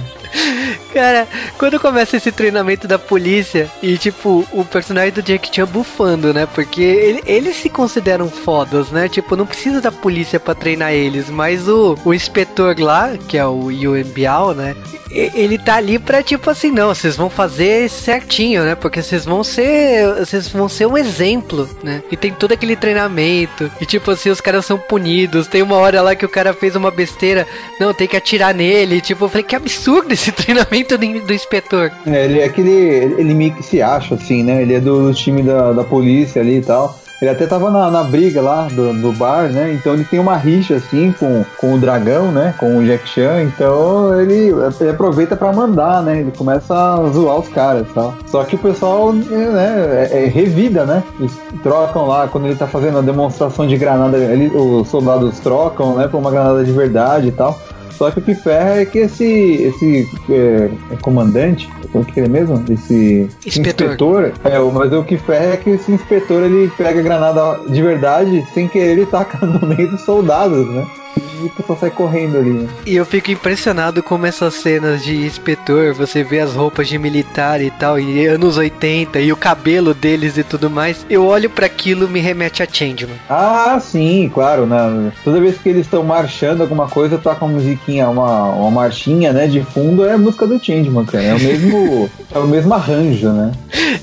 Cara, 1.00 1.25
quando 1.58 1.79
começa 1.79 2.18
esse 2.18 2.29
treinamento 2.29 2.86
da 2.86 3.00
polícia 3.00 3.72
e, 3.82 3.98
tipo, 3.98 4.46
o 4.51 4.65
personagem 4.65 5.13
do 5.13 5.22
Jack 5.22 5.50
Chan 5.56 5.65
bufando, 5.65 6.34
né? 6.34 6.46
Porque 6.53 6.82
ele- 6.82 7.24
eles 7.25 7.56
se 7.56 7.70
consideram 7.70 8.29
fodas, 8.29 8.89
né? 8.91 9.08
Tipo, 9.08 9.38
não 9.38 9.46
precisa 9.46 9.79
da 9.79 9.94
polícia 9.94 10.41
pra 10.41 10.53
treinar 10.53 10.91
eles, 10.91 11.29
mas 11.29 11.70
o, 11.70 11.98
o 12.03 12.13
inspetor 12.13 12.75
lá, 12.79 13.13
que 13.29 13.38
é 13.38 13.46
o 13.46 13.72
Yuen 13.72 14.03
Biao, 14.03 14.53
né? 14.53 14.75
Ele 15.12 15.58
tá 15.58 15.75
ali 15.77 15.98
pra, 15.98 16.22
tipo 16.22 16.51
assim, 16.51 16.70
não, 16.70 16.94
vocês 16.94 17.15
vão 17.15 17.32
fazer 17.32 17.89
certinho, 17.89 18.63
né? 18.63 18.75
Porque 18.75 19.01
vocês 19.01 19.25
vão 19.25 19.44
ser. 19.44 20.06
Vocês 20.20 20.48
vão 20.50 20.70
ser 20.70 20.86
um 20.86 20.96
exemplo, 20.96 21.68
né? 21.82 22.03
E 22.12 22.15
tem 22.18 22.32
todo 22.32 22.51
aquele 22.51 22.75
treinamento. 22.75 23.72
E 23.82 23.88
tipo 23.88 24.12
assim, 24.12 24.29
os 24.29 24.39
caras 24.39 24.65
são 24.68 24.77
punidos. 24.77 25.48
Tem 25.48 25.63
uma 25.63 25.77
hora 25.77 26.00
lá 26.03 26.13
que 26.15 26.25
o 26.25 26.29
cara 26.29 26.53
fez 26.53 26.75
uma 26.75 26.91
besteira. 26.91 27.48
Não, 27.79 27.91
tem 27.91 28.08
que 28.08 28.15
atirar 28.18 28.53
nele. 28.53 29.01
Tipo, 29.01 29.25
eu 29.25 29.29
falei, 29.29 29.44
que 29.44 29.56
absurdo 29.56 30.13
esse 30.13 30.29
treinamento 30.34 30.88
do, 30.98 31.25
do 31.25 31.34
inspetor. 31.34 31.91
É, 32.05 32.25
ele 32.25 32.39
é 32.39 32.46
aquele. 32.46 32.72
Ele 32.72 33.34
meio 33.34 33.53
que 33.53 33.63
se 33.63 33.81
acha, 33.81 34.15
assim, 34.15 34.43
né? 34.43 34.62
Ele 34.62 34.74
é 34.74 34.79
do, 34.79 35.13
time 35.13 35.41
da, 35.43 35.72
da 35.72 35.84
polícia 35.84 36.41
ali 36.41 36.58
e 36.58 36.62
tal. 36.62 37.00
Ele 37.22 37.29
até 37.29 37.46
tava 37.46 37.69
na, 37.69 37.91
na 37.91 38.01
briga 38.01 38.41
lá 38.41 38.69
do, 38.72 38.93
do 38.93 39.12
bar, 39.12 39.50
né? 39.50 39.74
Então 39.74 39.93
ele 39.93 40.05
tem 40.05 40.19
uma 40.19 40.38
rixa, 40.38 40.75
assim, 40.75 41.13
com, 41.19 41.43
com 41.58 41.74
o 41.74 41.77
dragão, 41.77 42.31
né? 42.31 42.53
Com 42.58 42.77
o 42.77 42.86
Jack 42.86 43.10
Chan. 43.10 43.41
Então 43.43 44.17
ele, 44.22 44.53
ele 44.79 44.89
aproveita 44.89 45.36
pra 45.36 45.51
mandar, 45.51 46.01
né? 46.01 46.22
Ele 46.22 46.31
começa 46.31 46.74
a 46.74 47.10
zoar 47.10 47.39
os 47.39 47.50
caras 47.50 47.86
e 47.89 47.93
tal. 47.93 48.15
Só 48.25 48.43
que 48.46 48.55
o 48.55 48.60
pessoal, 48.60 49.12
né? 49.12 50.10
É, 50.12 50.24
é 50.24 50.25
revida, 50.27 50.86
né? 50.86 51.03
Eles 51.19 51.38
trocam 51.62 52.08
lá, 52.08 52.29
quando 52.29 52.46
ele 52.46 52.55
tá 52.55 52.67
fazendo 52.67 53.00
a 53.00 53.01
demonstração 53.01 53.67
de 53.67 53.75
granada, 53.75 54.17
ele, 54.17 54.48
os 54.48 54.88
soldados 54.88 55.39
trocam, 55.39 55.96
né? 55.96 56.08
Por 56.08 56.19
uma 56.19 56.31
granada 56.31 56.63
de 56.63 56.72
verdade 56.72 57.27
e 57.27 57.31
tal. 57.34 57.60
Só 58.00 58.10
que 58.10 58.20
o 58.20 58.22
que 58.22 58.34
ferra 58.34 58.79
é 58.79 58.86
que 58.86 59.00
esse, 59.00 59.25
esse 59.25 60.10
é, 60.29 60.70
é 60.89 60.96
comandante, 61.01 61.70
como 61.91 62.06
que 62.06 62.18
ele 62.18 62.27
é 62.27 62.29
mesmo? 62.29 62.63
Esse 62.70 63.29
Inspetor. 63.46 63.88
inspetor. 63.88 64.34
É, 64.46 64.58
mas 64.58 64.94
o 64.94 65.03
que 65.03 65.18
ferra 65.18 65.53
é 65.56 65.58
que 65.58 65.72
esse 65.72 65.91
inspetor 65.91 66.44
ele 66.44 66.72
pega 66.77 67.01
a 67.01 67.03
granada 67.03 67.60
de 67.68 67.82
verdade 67.82 68.48
sem 68.53 68.70
querer 68.70 68.91
ele 68.91 69.06
taca 69.06 69.44
no 69.46 69.68
meio 69.68 69.91
dos 69.91 70.00
soldados, 70.00 70.65
né? 70.70 70.88
E 71.20 71.46
o 71.46 71.50
pessoal 71.50 71.78
sai 71.80 71.90
correndo 71.90 72.38
ali, 72.38 72.50
né? 72.52 72.70
E 72.86 72.96
eu 72.96 73.06
fico 73.06 73.32
impressionado 73.32 74.02
como 74.02 74.26
essas 74.26 74.54
cenas 74.56 75.04
de 75.04 75.16
inspetor, 75.16 75.94
você 75.94 76.24
vê 76.24 76.40
as 76.40 76.54
roupas 76.54 76.88
de 76.88 76.98
militar 76.98 77.62
e 77.62 77.72
tal, 77.72 78.00
e 78.00 78.26
anos 78.26 78.58
80, 78.58 79.20
e 79.20 79.32
o 79.32 79.38
cabelo 79.38 79.94
deles 79.94 80.38
e 80.38 80.44
tudo 80.44 80.70
mais. 80.70 81.06
Eu 81.10 81.26
olho 81.26 81.50
pra 81.50 81.66
aquilo 81.66 82.08
me 82.08 82.20
remete 82.20 82.64
a 82.64 82.68
Changeman. 82.72 83.16
Ah, 83.30 83.80
sim, 83.82 84.30
claro. 84.34 84.66
Né? 84.66 85.12
Toda 85.24 85.40
vez 85.40 85.58
que 85.58 85.70
eles 85.70 85.86
estão 85.86 86.04
marchando 86.04 86.62
alguma 86.62 86.88
coisa, 86.88 87.18
toca 87.18 87.46
uma 87.46 87.56
musiquinha, 87.56 88.10
uma, 88.10 88.46
uma 88.50 88.72
marchinha, 88.72 89.34
né? 89.34 89.48
De 89.48 89.62
fundo 89.62 90.06
é 90.06 90.14
a 90.14 90.18
música 90.18 90.48
do 90.48 90.64
Changeman, 90.64 91.06
cara. 91.06 91.24
É 91.24 91.36
o 91.36 91.40
mesmo, 91.40 92.10
é 92.34 92.40
o 92.40 92.48
mesmo 92.48 92.74
arranjo, 92.74 93.30
né? 93.30 93.52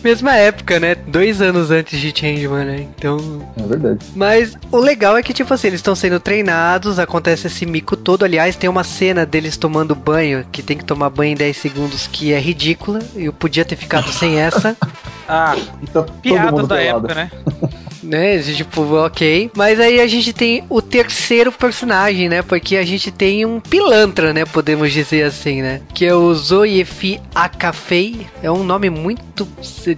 Mesma 0.06 0.36
época, 0.36 0.78
né? 0.78 0.94
Dois 0.94 1.42
anos 1.42 1.72
antes 1.72 1.98
de 2.00 2.16
Changeman, 2.16 2.64
né? 2.64 2.86
Então. 2.96 3.42
É 3.58 3.62
verdade. 3.66 3.98
Mas 4.14 4.54
o 4.70 4.76
legal 4.78 5.16
é 5.16 5.22
que, 5.22 5.32
tipo 5.34 5.52
assim, 5.52 5.66
eles 5.66 5.80
estão 5.80 5.96
sendo 5.96 6.20
treinados, 6.20 7.00
acontece 7.00 7.48
esse 7.48 7.66
mico 7.66 7.96
todo. 7.96 8.25
Aliás, 8.25 8.54
tem 8.54 8.70
uma 8.70 8.84
cena 8.84 9.26
deles 9.26 9.56
tomando 9.56 9.96
banho, 9.96 10.46
que 10.52 10.62
tem 10.62 10.78
que 10.78 10.84
tomar 10.84 11.10
banho 11.10 11.32
em 11.32 11.34
10 11.34 11.56
segundos, 11.56 12.06
que 12.06 12.32
é 12.32 12.38
ridícula. 12.38 13.00
Eu 13.16 13.32
podia 13.32 13.64
ter 13.64 13.75
ficado 13.75 14.12
sem 14.12 14.38
essa. 14.38 14.76
Ah, 15.28 15.56
E 15.82 15.86
tá 15.88 16.04
piadas 16.22 16.52
mundo 16.52 16.68
da 16.68 16.76
pelado. 16.76 17.10
época, 17.10 17.14
né? 17.16 17.30
né? 18.06 18.38
Tipo, 18.38 18.82
ok. 18.94 19.50
Mas 19.54 19.80
aí 19.80 20.00
a 20.00 20.06
gente 20.06 20.32
tem 20.32 20.64
o 20.68 20.80
terceiro 20.80 21.52
personagem, 21.52 22.28
né? 22.28 22.42
Porque 22.42 22.76
a 22.76 22.84
gente 22.84 23.10
tem 23.10 23.44
um 23.44 23.60
pilantra, 23.60 24.32
né? 24.32 24.44
Podemos 24.44 24.92
dizer 24.92 25.25
assim, 25.25 25.62
né? 25.62 25.80
Que 25.92 26.06
é 26.06 26.14
o 26.14 26.34
Zoefi 26.34 27.20
Akafei. 27.34 28.26
É 28.42 28.50
um 28.50 28.64
nome 28.64 28.88
muito, 28.90 29.46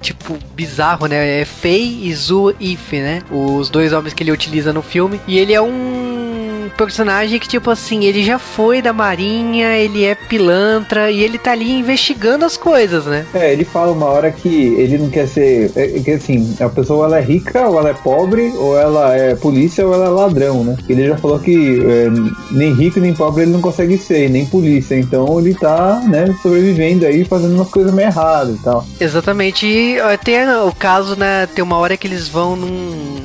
tipo, 0.01 0.39
bizarro, 0.55 1.07
né? 1.07 1.41
É 1.41 1.45
Fei 1.45 2.01
e 2.03 2.15
Zoif, 2.15 2.93
né? 2.93 3.23
Os 3.31 3.71
dois 3.71 3.93
nomes 3.93 4.13
que 4.13 4.23
ele 4.23 4.33
utiliza 4.33 4.73
no 4.73 4.83
filme. 4.83 5.21
E 5.27 5.39
ele 5.39 5.53
é 5.53 5.61
um 5.61 6.28
personagem 6.69 7.39
que, 7.39 7.49
tipo 7.49 7.71
assim, 7.71 8.05
ele 8.05 8.23
já 8.23 8.39
foi 8.39 8.83
da 8.83 8.93
marinha, 8.93 9.77
ele 9.77 10.05
é 10.05 10.15
pilantra 10.15 11.11
e 11.11 11.23
ele 11.23 11.39
tá 11.39 11.53
ali 11.53 11.71
investigando 11.71 12.45
as 12.45 12.57
coisas, 12.57 13.07
né? 13.07 13.27
É, 13.35 13.53
ele 13.53 13.65
fala 13.65 13.93
uma 13.93 14.07
hora 14.07 14.31
que 14.31 14.49
ele 14.49 14.99
não 14.99 15.11
quer 15.11 15.27
ser. 15.27 15.71
É, 15.77 15.97
é 15.97 16.01
que 16.01 16.11
assim, 16.11 16.57
a 16.61 16.69
pessoa 16.69 17.07
ela 17.07 17.19
é 17.19 17.23
rica, 17.23 17.67
ou 17.67 17.79
ela 17.79 17.91
é 17.91 17.95
pobre, 17.95 18.53
ou 18.57 18.79
ela 18.79 19.17
é 19.17 19.35
polícia, 19.35 19.87
ou 19.87 19.95
ela 19.95 20.07
é 20.07 20.09
ladrão, 20.09 20.65
né? 20.65 20.77
Ele 20.89 21.07
já 21.07 21.17
falou 21.17 21.39
que 21.39 21.81
é, 21.81 22.09
nem 22.51 22.73
rico 22.73 23.01
nem 23.01 23.15
pobre 23.15 23.43
ele 23.43 23.53
não 23.53 23.61
consegue 23.61 23.97
ser, 23.99 24.29
nem 24.29 24.47
polícia. 24.47 24.95
Então 24.97 25.39
ele 25.39 25.55
tá, 25.55 26.01
né, 26.07 26.35
sobrevivendo 26.43 27.07
aí, 27.07 27.25
fazendo 27.25 27.55
umas 27.55 27.69
coisas 27.69 27.93
meio 27.93 28.09
erradas 28.09 28.57
e 28.57 28.63
tal. 28.63 28.87
Exatamente. 29.01 29.67
E 29.67 29.99
tem 30.25 30.49
o 30.67 30.73
caso, 30.73 31.17
né? 31.17 31.47
Tem 31.47 31.63
uma 31.63 31.77
hora 31.77 31.97
que 31.97 32.07
eles 32.07 32.29
vão 32.29 32.57
num 32.57 33.17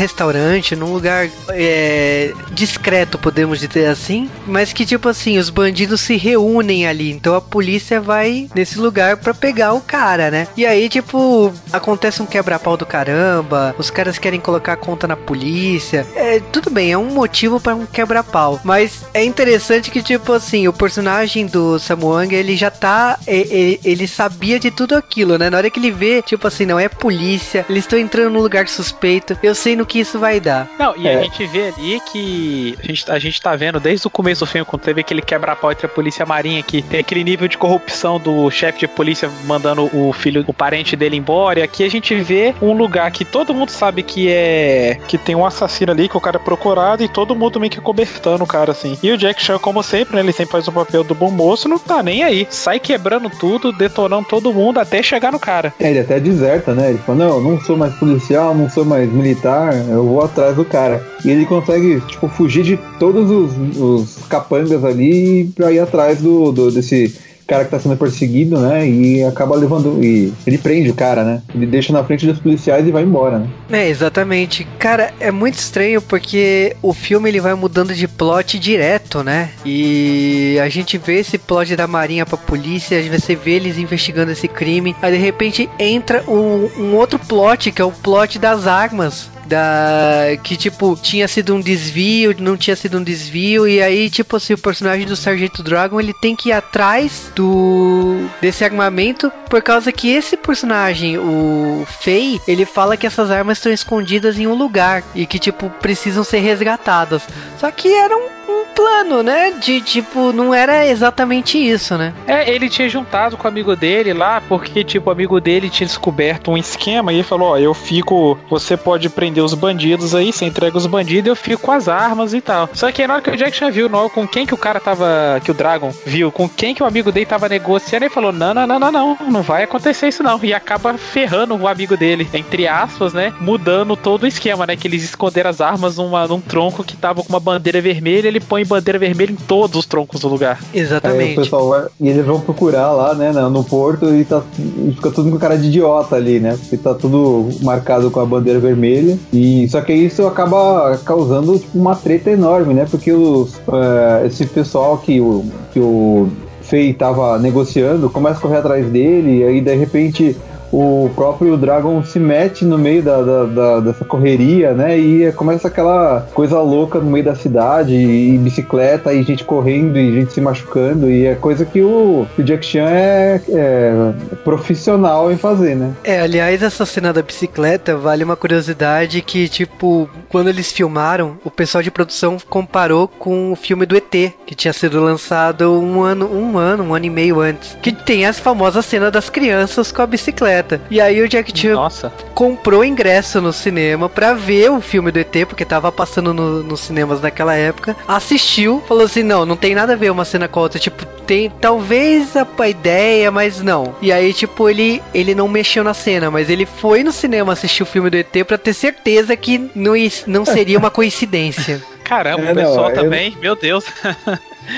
restaurante, 0.00 0.74
num 0.74 0.92
lugar 0.92 1.28
é, 1.50 2.32
discreto, 2.52 3.18
podemos 3.18 3.60
dizer 3.60 3.86
assim. 3.86 4.28
Mas 4.46 4.72
que, 4.72 4.84
tipo 4.86 5.08
assim, 5.08 5.38
os 5.38 5.50
bandidos 5.50 6.00
se 6.00 6.16
reúnem 6.16 6.86
ali. 6.86 7.10
Então 7.10 7.34
a 7.34 7.40
polícia 7.40 8.00
vai 8.00 8.48
nesse 8.54 8.78
lugar 8.78 9.16
pra 9.18 9.32
pegar 9.34 9.72
o 9.74 9.80
cara, 9.80 10.30
né? 10.30 10.48
E 10.56 10.66
aí, 10.66 10.88
tipo, 10.88 11.52
acontece 11.72 12.22
um 12.22 12.26
quebra-pau 12.26 12.76
do 12.76 12.86
caramba. 12.86 13.74
Os 13.78 13.90
caras 13.90 14.18
querem 14.18 14.40
colocar 14.40 14.72
a 14.72 14.76
conta 14.76 15.06
na 15.06 15.16
polícia. 15.16 16.06
É, 16.16 16.40
tudo 16.52 16.70
bem, 16.70 16.92
é 16.92 16.98
um 16.98 17.10
motivo 17.10 17.60
pra 17.60 17.74
um 17.74 17.86
quebra-pau. 17.86 18.60
Mas 18.64 19.04
é 19.14 19.24
interessante 19.24 19.90
que, 19.90 20.02
tipo 20.02 20.32
assim, 20.32 20.66
o 20.66 20.72
personagem 20.72 21.46
do 21.46 21.78
Samuang, 21.78 22.34
ele 22.34 22.56
já 22.56 22.70
tá. 22.70 23.18
e- 23.28 23.78
e- 23.84 23.90
Ele 23.90 24.06
sabia 24.06 24.58
de 24.58 24.70
tudo 24.70 24.94
aquilo, 24.94 25.36
né? 25.38 25.50
Na 25.50 25.56
hora 25.58 25.70
que 25.70 25.78
ele 25.78 25.90
vê, 25.90 26.22
tipo 26.22 26.46
assim, 26.46 26.64
não 26.66 26.78
é 26.78 26.88
polícia, 26.88 27.64
eles 27.68 27.84
estão 27.84 27.98
entrando 27.98 28.30
num 28.30 28.40
lugar 28.40 28.66
suspeito, 28.68 29.36
eu 29.42 29.54
sei 29.54 29.74
no 29.76 29.84
que 29.90 29.98
isso 29.98 30.18
vai 30.18 30.38
dar. 30.38 30.68
Não, 30.78 30.96
e 30.96 31.06
É. 31.08 31.16
a 31.16 31.22
gente 31.22 31.44
vê 31.46 31.72
ali 31.76 32.00
que 32.12 32.78
a 32.82 32.86
gente, 32.86 33.10
a 33.10 33.18
gente 33.18 33.42
tá 33.42 33.56
vendo 33.56 33.80
desde 33.80 34.06
o 34.06 34.10
começo 34.10 34.44
do 34.44 34.48
filme, 34.48 34.64
quando 34.64 34.82
teve 34.82 35.00
aquele 35.00 35.20
quebra-pau 35.20 35.72
entre 35.72 35.86
a 35.86 35.88
polícia 35.88 36.22
e 36.22 36.24
a 36.24 36.26
marinha, 36.26 36.62
que 36.62 36.80
tem 36.80 37.00
aquele 37.00 37.24
nível 37.24 37.48
de 37.48 37.58
corrupção 37.58 38.18
do 38.20 38.48
chefe 38.50 38.78
de 38.80 38.88
polícia 38.88 39.28
mandando 39.46 39.90
o 39.92 40.12
filho, 40.12 40.44
o 40.46 40.54
parente 40.54 40.94
dele 40.94 41.16
embora. 41.16 41.58
E 41.60 41.62
aqui 41.62 41.84
a 41.84 41.90
gente 41.90 42.14
vê 42.14 42.54
um 42.62 42.72
lugar 42.72 43.10
que 43.10 43.24
todo 43.24 43.52
mundo 43.52 43.70
sabe 43.70 44.02
que 44.02 44.28
é. 44.30 44.98
que 45.08 45.18
tem 45.18 45.34
um 45.34 45.44
assassino 45.44 45.90
ali, 45.90 46.08
que 46.08 46.16
o 46.16 46.20
cara 46.20 46.36
é 46.36 46.40
procurado, 46.40 47.02
e 47.02 47.08
todo 47.08 47.34
mundo 47.34 47.58
meio 47.58 47.70
que 47.72 47.80
cobertando 47.80 48.44
o 48.44 48.46
cara, 48.46 48.70
assim. 48.70 48.96
E 49.02 49.10
o 49.10 49.18
Jack 49.18 49.42
Chan, 49.42 49.58
como 49.58 49.82
sempre, 49.82 50.14
né? 50.14 50.20
Ele 50.22 50.32
sempre 50.32 50.52
faz 50.52 50.68
o 50.68 50.72
papel 50.72 51.02
do 51.02 51.14
bom 51.14 51.30
moço, 51.30 51.68
não 51.68 51.78
tá 51.78 52.02
nem 52.02 52.22
aí. 52.22 52.46
Sai 52.48 52.78
quebrando 52.78 53.28
tudo, 53.28 53.72
detonando 53.72 54.26
todo 54.28 54.52
mundo 54.54 54.78
até 54.78 55.02
chegar 55.02 55.32
no 55.32 55.38
cara. 55.40 55.74
É, 55.80 55.90
ele 55.90 55.98
até 56.00 56.20
deserta, 56.20 56.74
né? 56.74 56.90
Ele 56.90 56.98
fala, 56.98 57.18
não, 57.18 57.36
eu 57.36 57.40
não 57.40 57.60
sou 57.60 57.76
mais 57.76 57.94
policial, 57.94 58.54
não 58.54 58.68
sou 58.70 58.84
mais 58.84 59.10
militar, 59.10 59.72
eu 59.88 60.04
vou 60.04 60.22
atrás 60.24 60.56
do 60.56 60.64
cara. 60.64 61.02
E 61.24 61.30
ele 61.30 61.46
consegue, 61.46 62.00
tipo, 62.08 62.28
fugir 62.28 62.62
de 62.64 62.78
todos 62.98 63.30
os, 63.30 63.78
os 63.78 64.18
capangas 64.28 64.84
ali 64.84 65.50
pra 65.54 65.72
ir 65.72 65.78
atrás 65.80 66.20
do, 66.20 66.52
do- 66.52 66.70
desse 66.70 67.14
cara 67.46 67.64
que 67.64 67.70
tá 67.72 67.80
sendo 67.80 67.96
perseguido, 67.96 68.60
né? 68.60 68.88
E 68.88 69.24
acaba 69.24 69.56
levando. 69.56 69.98
E 70.00 70.32
ele 70.46 70.56
prende 70.56 70.88
o 70.90 70.94
cara, 70.94 71.24
né? 71.24 71.42
Ele 71.52 71.66
deixa 71.66 71.92
na 71.92 72.04
frente 72.04 72.24
dos 72.24 72.38
policiais 72.38 72.86
e 72.86 72.92
vai 72.92 73.02
embora, 73.02 73.40
né? 73.40 73.48
É, 73.72 73.88
exatamente. 73.88 74.64
Cara, 74.78 75.12
é 75.18 75.32
muito 75.32 75.58
estranho 75.58 76.00
porque 76.00 76.76
o 76.80 76.92
filme 76.94 77.28
ele 77.28 77.40
vai 77.40 77.52
mudando 77.54 77.92
de 77.92 78.06
plot 78.06 78.56
direto, 78.56 79.24
né? 79.24 79.50
E 79.64 80.58
a 80.62 80.68
gente 80.68 80.96
vê 80.96 81.18
esse 81.18 81.38
plot 81.38 81.74
da 81.74 81.88
marinha 81.88 82.24
pra 82.24 82.36
polícia, 82.36 83.02
você 83.10 83.34
vê 83.34 83.52
eles 83.54 83.78
investigando 83.78 84.30
esse 84.30 84.46
crime, 84.46 84.94
aí 85.02 85.10
de 85.12 85.18
repente 85.18 85.68
entra 85.76 86.22
um, 86.28 86.68
um 86.78 86.94
outro 86.94 87.18
plot, 87.18 87.72
que 87.72 87.82
é 87.82 87.84
o 87.84 87.90
plot 87.90 88.38
das 88.38 88.68
armas. 88.68 89.28
Da. 89.50 90.36
Que, 90.44 90.56
tipo, 90.56 90.96
tinha 91.02 91.26
sido 91.26 91.56
um 91.56 91.60
desvio, 91.60 92.36
não 92.38 92.56
tinha 92.56 92.76
sido 92.76 92.98
um 92.98 93.02
desvio. 93.02 93.66
E 93.66 93.82
aí, 93.82 94.08
tipo 94.08 94.36
assim, 94.36 94.54
o 94.54 94.58
personagem 94.58 95.04
do 95.04 95.16
Sargento 95.16 95.60
Dragon 95.60 95.98
ele 96.00 96.14
tem 96.14 96.36
que 96.36 96.50
ir 96.50 96.52
atrás 96.52 97.32
do. 97.34 98.28
desse 98.40 98.64
armamento. 98.64 99.30
Por 99.48 99.60
causa 99.60 99.90
que 99.90 100.08
esse 100.08 100.36
personagem, 100.36 101.18
o 101.18 101.84
Fei, 102.00 102.40
ele 102.46 102.64
fala 102.64 102.96
que 102.96 103.08
essas 103.08 103.28
armas 103.28 103.58
estão 103.58 103.72
escondidas 103.72 104.38
em 104.38 104.46
um 104.46 104.54
lugar. 104.54 105.02
E 105.16 105.26
que, 105.26 105.40
tipo, 105.40 105.68
precisam 105.68 106.22
ser 106.22 106.38
resgatadas. 106.38 107.22
Só 107.58 107.68
que 107.72 107.92
era 107.92 108.16
um, 108.50 108.64
plano, 108.74 109.22
né? 109.22 109.52
De 109.52 109.80
tipo, 109.80 110.32
não 110.32 110.52
era 110.54 110.86
exatamente 110.86 111.58
isso, 111.58 111.96
né? 111.96 112.12
É, 112.26 112.50
ele 112.50 112.68
tinha 112.68 112.88
juntado 112.88 113.36
com 113.36 113.44
o 113.44 113.48
amigo 113.48 113.74
dele 113.76 114.12
lá, 114.12 114.40
porque, 114.48 114.82
tipo, 114.84 115.08
o 115.10 115.12
amigo 115.12 115.40
dele 115.40 115.68
tinha 115.70 115.86
descoberto 115.86 116.50
um 116.50 116.56
esquema 116.56 117.12
e 117.12 117.16
ele 117.16 117.22
falou: 117.22 117.50
Ó, 117.50 117.58
eu 117.58 117.74
fico. 117.74 118.38
Você 118.48 118.76
pode 118.76 119.08
prender 119.08 119.42
os 119.44 119.54
bandidos 119.54 120.14
aí, 120.14 120.32
você 120.32 120.44
entrega 120.44 120.76
os 120.76 120.86
bandidos 120.86 121.28
eu 121.28 121.36
fico 121.36 121.62
com 121.62 121.72
as 121.72 121.88
armas 121.88 122.32
e 122.34 122.40
tal. 122.40 122.68
Só 122.72 122.90
que 122.90 123.06
na 123.06 123.14
hora 123.14 123.22
que 123.22 123.30
o 123.30 123.36
Jack 123.36 123.58
já 123.58 123.70
viu 123.70 123.88
no- 123.88 124.08
com 124.10 124.26
quem 124.26 124.46
que 124.46 124.54
o 124.54 124.58
cara 124.58 124.80
tava. 124.80 125.40
Que 125.44 125.50
o 125.50 125.54
Dragon 125.54 125.92
viu, 126.06 126.30
com 126.32 126.48
quem 126.48 126.74
que 126.74 126.82
o 126.82 126.86
amigo 126.86 127.12
dele 127.12 127.26
tava 127.26 127.48
negociando, 127.48 128.04
ele 128.04 128.14
falou: 128.14 128.32
Não, 128.32 128.54
não, 128.54 128.66
não, 128.66 128.78
não, 128.78 128.92
não, 128.92 129.16
não 129.28 129.42
vai 129.42 129.64
acontecer 129.64 130.08
isso 130.08 130.22
não. 130.22 130.38
E 130.42 130.52
acaba 130.54 130.96
ferrando 130.96 131.54
o 131.54 131.68
amigo 131.68 131.96
dele, 131.96 132.28
entre 132.34 132.66
aspas, 132.66 133.12
né? 133.12 133.32
Mudando 133.40 133.96
todo 133.96 134.22
o 134.22 134.26
esquema, 134.26 134.66
né? 134.66 134.76
Que 134.76 134.88
eles 134.88 135.02
esconderam 135.04 135.50
as 135.50 135.60
armas 135.60 135.96
numa, 135.96 136.26
num 136.26 136.40
tronco 136.40 136.82
que 136.84 136.96
tava 136.96 137.22
com 137.22 137.28
uma 137.28 137.40
bandeira 137.40 137.80
vermelha, 137.80 138.28
ele 138.28 138.39
põe 138.40 138.64
bandeira 138.64 138.98
vermelha 138.98 139.32
em 139.32 139.36
todos 139.36 139.78
os 139.78 139.86
troncos 139.86 140.20
do 140.20 140.28
lugar. 140.28 140.58
Aí 140.72 140.80
o 140.80 140.82
Exatamente. 140.82 141.36
pessoal 141.36 141.68
vai, 141.68 141.86
e 142.00 142.08
eles 142.08 142.24
vão 142.24 142.40
procurar 142.40 142.90
lá, 142.92 143.14
né, 143.14 143.32
no, 143.32 143.64
porto 143.64 144.14
e, 144.14 144.24
tá, 144.24 144.42
e 144.58 144.92
fica 144.94 145.10
tudo 145.10 145.30
com 145.30 145.38
cara 145.38 145.56
de 145.56 145.68
idiota 145.68 146.16
ali, 146.16 146.40
né? 146.40 146.56
Porque 146.60 146.76
tá 146.76 146.94
tudo 146.94 147.48
marcado 147.62 148.10
com 148.10 148.20
a 148.20 148.26
bandeira 148.26 148.58
vermelha. 148.58 149.18
E 149.32 149.68
só 149.68 149.80
que 149.80 149.92
isso 149.92 150.26
acaba 150.26 150.98
causando 151.04 151.58
tipo, 151.58 151.78
uma 151.78 151.94
treta 151.94 152.30
enorme, 152.30 152.74
né? 152.74 152.86
Porque 152.90 153.12
os, 153.12 153.60
eh, 153.72 154.26
esse 154.26 154.46
pessoal 154.46 154.98
que 154.98 155.20
o, 155.20 155.44
que 155.72 155.80
o 155.80 156.28
Fei 156.62 156.92
tava 156.92 157.38
negociando 157.38 158.08
começa 158.08 158.38
a 158.38 158.40
correr 158.40 158.58
atrás 158.58 158.86
dele, 158.86 159.38
e 159.38 159.44
aí 159.44 159.60
de 159.60 159.74
repente 159.74 160.36
o 160.72 161.10
próprio 161.14 161.56
Dragon 161.56 162.02
se 162.04 162.18
mete 162.18 162.64
no 162.64 162.78
meio 162.78 163.02
da, 163.02 163.22
da- 163.22 163.44
da- 163.44 163.80
dessa 163.80 164.04
correria, 164.04 164.72
né? 164.72 164.98
E 164.98 165.32
começa 165.32 165.68
aquela 165.68 166.26
coisa 166.34 166.60
louca 166.60 166.98
no 166.98 167.10
meio 167.10 167.24
da 167.24 167.34
cidade, 167.34 167.94
e 167.94 168.38
bicicleta, 168.38 169.12
e 169.12 169.22
gente 169.22 169.44
correndo, 169.44 169.98
e 169.98 170.12
gente 170.12 170.32
se 170.32 170.40
machucando, 170.40 171.10
e 171.10 171.26
é 171.26 171.34
coisa 171.34 171.64
que 171.64 171.80
o, 171.82 172.26
o 172.38 172.42
Jack 172.42 172.64
Chan 172.64 172.88
é, 172.88 173.40
é 173.48 174.12
profissional 174.44 175.32
em 175.32 175.36
fazer, 175.36 175.74
né? 175.76 175.92
É, 176.04 176.20
aliás, 176.20 176.62
essa 176.62 176.84
cena 176.86 177.12
da 177.12 177.22
bicicleta 177.22 177.96
vale 177.96 178.24
uma 178.24 178.36
curiosidade 178.36 179.22
que, 179.22 179.48
tipo, 179.48 180.08
quando 180.28 180.48
eles 180.48 180.70
filmaram, 180.72 181.36
o 181.44 181.50
pessoal 181.50 181.82
de 181.82 181.90
produção 181.90 182.36
comparou 182.48 183.08
com 183.08 183.52
o 183.52 183.56
filme 183.56 183.86
do 183.86 183.96
ET, 183.96 184.10
que 184.46 184.54
tinha 184.54 184.72
sido 184.72 185.00
lançado 185.02 185.72
um 185.80 186.02
ano, 186.02 186.30
um 186.32 186.56
ano, 186.58 186.84
um 186.84 186.94
ano 186.94 187.04
e 187.06 187.10
meio 187.10 187.40
antes. 187.40 187.76
Que 187.82 187.92
tem 187.92 188.26
essa 188.26 188.40
famosa 188.40 188.82
cena 188.82 189.10
das 189.10 189.30
crianças 189.30 189.90
com 189.92 190.02
a 190.02 190.06
bicicleta. 190.06 190.59
Bicicleta. 190.62 190.80
E 190.90 191.00
aí 191.00 191.20
o 191.22 191.28
Jack 191.28 191.56
Chan 191.58 191.74
Nossa. 191.74 192.12
comprou 192.34 192.84
ingresso 192.84 193.40
no 193.40 193.52
cinema 193.52 194.08
pra 194.08 194.32
ver 194.34 194.70
o 194.70 194.80
filme 194.80 195.10
do 195.10 195.18
ET, 195.18 195.46
porque 195.48 195.64
tava 195.64 195.90
passando 195.90 196.32
no- 196.34 196.62
nos 196.62 196.80
cinemas 196.80 197.20
naquela 197.20 197.54
época. 197.54 197.96
Assistiu, 198.06 198.82
falou 198.86 199.04
assim: 199.04 199.22
não, 199.22 199.44
não 199.46 199.56
tem 199.56 199.74
nada 199.74 199.92
a 199.94 199.96
ver 199.96 200.10
uma 200.10 200.24
cena 200.24 200.48
com 200.48 200.60
a 200.60 200.62
outra. 200.64 200.78
Tipo, 200.78 201.04
tem 201.26 201.50
talvez 201.60 202.36
a, 202.36 202.46
a 202.58 202.68
ideia, 202.68 203.30
mas 203.30 203.60
não. 203.60 203.94
E 204.00 204.12
aí, 204.12 204.32
tipo, 204.32 204.68
ele, 204.68 205.02
ele 205.14 205.34
não 205.34 205.48
mexeu 205.48 205.82
na 205.84 205.94
cena, 205.94 206.30
mas 206.30 206.50
ele 206.50 206.66
foi 206.66 207.02
no 207.02 207.12
cinema 207.12 207.52
assistir 207.52 207.82
o 207.82 207.86
filme 207.86 208.10
do 208.10 208.16
ET 208.16 208.44
pra 208.46 208.58
ter 208.58 208.74
certeza 208.74 209.36
que 209.36 209.70
não, 209.74 209.92
não 210.26 210.44
seria 210.44 210.78
uma 210.78 210.90
coincidência. 210.90 211.80
Caramba, 212.04 212.42
É, 212.42 212.52
o 212.52 212.54
pessoal 212.56 212.76
não, 212.76 212.88
eu- 212.90 212.94
também, 213.04 213.36
meu 213.40 213.54
Deus. 213.54 213.84